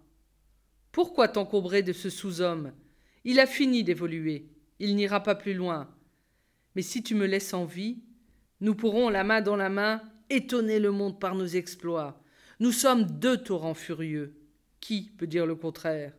Pourquoi 0.91 1.27
t'encombrer 1.27 1.83
de 1.83 1.93
ce 1.93 2.09
sous-homme? 2.09 2.71
Il 3.23 3.39
a 3.39 3.45
fini 3.45 3.83
d'évoluer 3.83 4.49
il 4.79 4.95
n'ira 4.95 5.23
pas 5.23 5.35
plus 5.35 5.53
loin. 5.53 5.89
Mais 6.75 6.81
si 6.81 7.01
tu 7.03 7.15
me 7.15 7.25
laisses 7.25 7.53
en 7.53 7.65
vie, 7.65 8.03
nous 8.61 8.75
pourrons, 8.75 9.09
la 9.09 9.23
main 9.23 9.41
dans 9.41 9.55
la 9.55 9.69
main, 9.69 10.01
étonner 10.29 10.79
le 10.79 10.91
monde 10.91 11.19
par 11.19 11.35
nos 11.35 11.45
exploits. 11.45 12.21
Nous 12.59 12.71
sommes 12.71 13.03
deux 13.03 13.37
torrents 13.37 13.73
furieux. 13.73 14.35
Qui 14.79 15.11
peut 15.17 15.27
dire 15.27 15.45
le 15.45 15.55
contraire? 15.55 16.13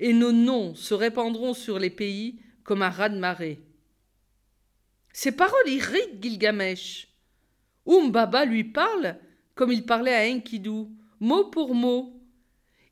Et 0.00 0.12
nos 0.12 0.32
noms 0.32 0.74
se 0.74 0.94
répandront 0.94 1.54
sur 1.54 1.78
les 1.78 1.90
pays 1.90 2.40
comme 2.64 2.82
un 2.82 2.90
raz-de-marée. 2.90 3.62
Ces 5.12 5.32
paroles 5.32 5.68
irritent 5.68 6.22
Gilgamesh. 6.22 7.08
Umbaba 7.86 8.44
lui 8.44 8.64
parle 8.64 9.18
comme 9.54 9.72
il 9.72 9.86
parlait 9.86 10.14
à 10.14 10.34
Enkidu, 10.34 10.88
mot 11.20 11.44
pour 11.50 11.74
mot. 11.74 12.20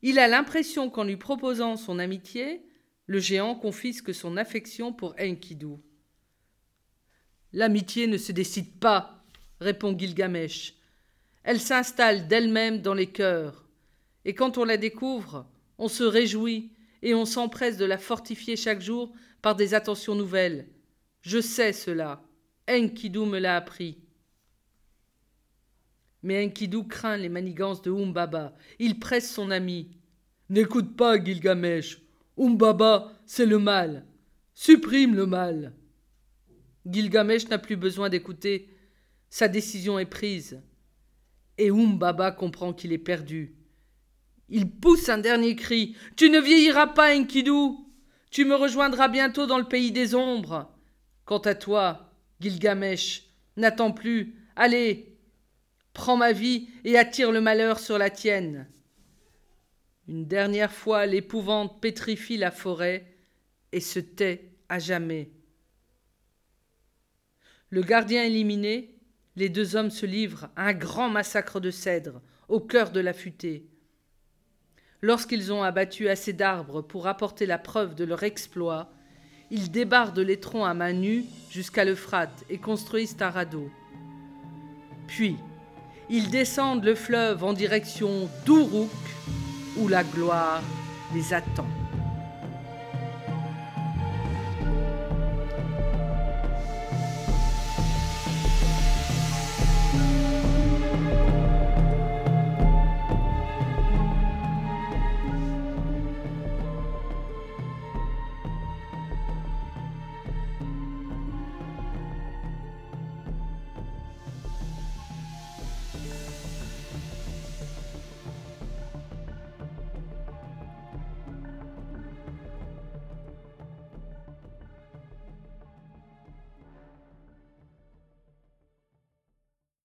Il 0.01 0.19
a 0.19 0.27
l'impression 0.27 0.89
qu'en 0.89 1.03
lui 1.03 1.17
proposant 1.17 1.75
son 1.75 1.99
amitié, 1.99 2.65
le 3.07 3.19
géant 3.19 3.55
confisque 3.55 4.13
son 4.13 4.37
affection 4.37 4.93
pour 4.93 5.15
Enkidu. 5.19 5.75
L'amitié 7.51 8.07
ne 8.07 8.17
se 8.17 8.31
décide 8.31 8.79
pas, 8.79 9.22
répond 9.59 9.97
Gilgamesh. 9.97 10.73
Elle 11.43 11.59
s'installe 11.59 12.27
d'elle-même 12.27 12.81
dans 12.81 12.93
les 12.93 13.07
cœurs. 13.07 13.67
Et 14.25 14.33
quand 14.33 14.57
on 14.57 14.63
la 14.63 14.77
découvre, 14.77 15.45
on 15.77 15.87
se 15.87 16.03
réjouit 16.03 16.71
et 17.01 17.13
on 17.13 17.25
s'empresse 17.25 17.77
de 17.77 17.85
la 17.85 17.97
fortifier 17.97 18.55
chaque 18.55 18.81
jour 18.81 19.13
par 19.41 19.55
des 19.55 19.73
attentions 19.73 20.15
nouvelles. 20.15 20.67
Je 21.21 21.41
sais 21.41 21.73
cela. 21.73 22.23
Enkidu 22.69 23.19
me 23.19 23.39
l'a 23.39 23.57
appris. 23.57 23.97
Mais 26.21 26.45
Enkidu 26.45 26.87
craint 26.87 27.17
les 27.17 27.27
manigances 27.27 27.81
de 27.81 27.91
Umbaba. 27.91 28.55
Il 28.79 28.99
presse 28.99 29.29
son 29.29 29.51
ami. 29.51 29.91
N'écoute 30.49 30.95
pas, 30.95 31.21
Gilgamesh. 31.21 32.01
Umbaba, 32.37 33.11
c'est 33.25 33.45
le 33.45 33.59
mal. 33.59 34.05
Supprime 34.53 35.15
le 35.15 35.25
mal. 35.25 35.73
Gilgamesh 36.85 37.49
n'a 37.49 37.57
plus 37.57 37.75
besoin 37.75 38.09
d'écouter. 38.09 38.72
Sa 39.33 39.47
décision 39.47 39.97
est 39.97 40.05
prise. 40.05 40.61
Et 41.57 41.71
Umbaba 41.71 42.29
comprend 42.29 42.71
qu'il 42.71 42.93
est 42.93 42.99
perdu. 42.99 43.55
Il 44.47 44.69
pousse 44.69 45.09
un 45.09 45.17
dernier 45.17 45.55
cri. 45.55 45.97
Tu 46.15 46.29
ne 46.29 46.39
vieilliras 46.39 46.85
pas, 46.85 47.17
Enkidu. 47.17 47.71
Tu 48.29 48.45
me 48.45 48.53
rejoindras 48.53 49.07
bientôt 49.07 49.47
dans 49.47 49.57
le 49.57 49.67
pays 49.67 49.91
des 49.91 50.13
ombres. 50.13 50.71
Quant 51.25 51.39
à 51.39 51.55
toi, 51.55 52.13
Gilgamesh, 52.41 53.23
n'attends 53.57 53.91
plus. 53.91 54.35
Allez, 54.55 55.17
prends 55.93 56.15
ma 56.15 56.31
vie 56.31 56.69
et 56.83 56.95
attire 56.95 57.31
le 57.31 57.41
malheur 57.41 57.79
sur 57.79 57.97
la 57.97 58.11
tienne. 58.11 58.67
Une 60.07 60.27
dernière 60.27 60.71
fois, 60.71 61.07
l'épouvante 61.07 61.81
pétrifie 61.81 62.37
la 62.37 62.51
forêt 62.51 63.11
et 63.71 63.79
se 63.79 63.97
tait 63.97 64.51
à 64.69 64.77
jamais. 64.77 65.31
Le 67.71 67.81
gardien 67.81 68.25
éliminé, 68.25 68.92
les 69.35 69.49
deux 69.49 69.75
hommes 69.75 69.91
se 69.91 70.05
livrent 70.05 70.49
à 70.55 70.67
un 70.67 70.73
grand 70.73 71.09
massacre 71.09 71.59
de 71.59 71.71
cèdres 71.71 72.21
au 72.47 72.59
cœur 72.59 72.91
de 72.91 72.99
la 72.99 73.13
futaie. 73.13 73.63
Lorsqu'ils 75.01 75.51
ont 75.51 75.63
abattu 75.63 76.07
assez 76.07 76.33
d'arbres 76.33 76.81
pour 76.81 77.07
apporter 77.07 77.45
la 77.45 77.57
preuve 77.57 77.95
de 77.95 78.05
leur 78.05 78.23
exploit, 78.23 78.89
ils 79.51 79.69
débardent 79.69 80.19
les 80.19 80.39
troncs 80.39 80.67
à 80.67 80.73
main 80.73 80.93
nue 80.93 81.25
jusqu'à 81.51 81.83
l'Euphrate 81.83 82.45
et 82.49 82.57
construisent 82.57 83.17
un 83.19 83.29
radeau. 83.29 83.69
Puis, 85.07 85.35
ils 86.09 86.29
descendent 86.29 86.85
le 86.85 86.95
fleuve 86.95 87.43
en 87.43 87.53
direction 87.53 88.29
d'Uruk 88.45 88.89
où 89.77 89.87
la 89.87 90.03
gloire 90.03 90.63
les 91.13 91.33
attend. 91.33 91.67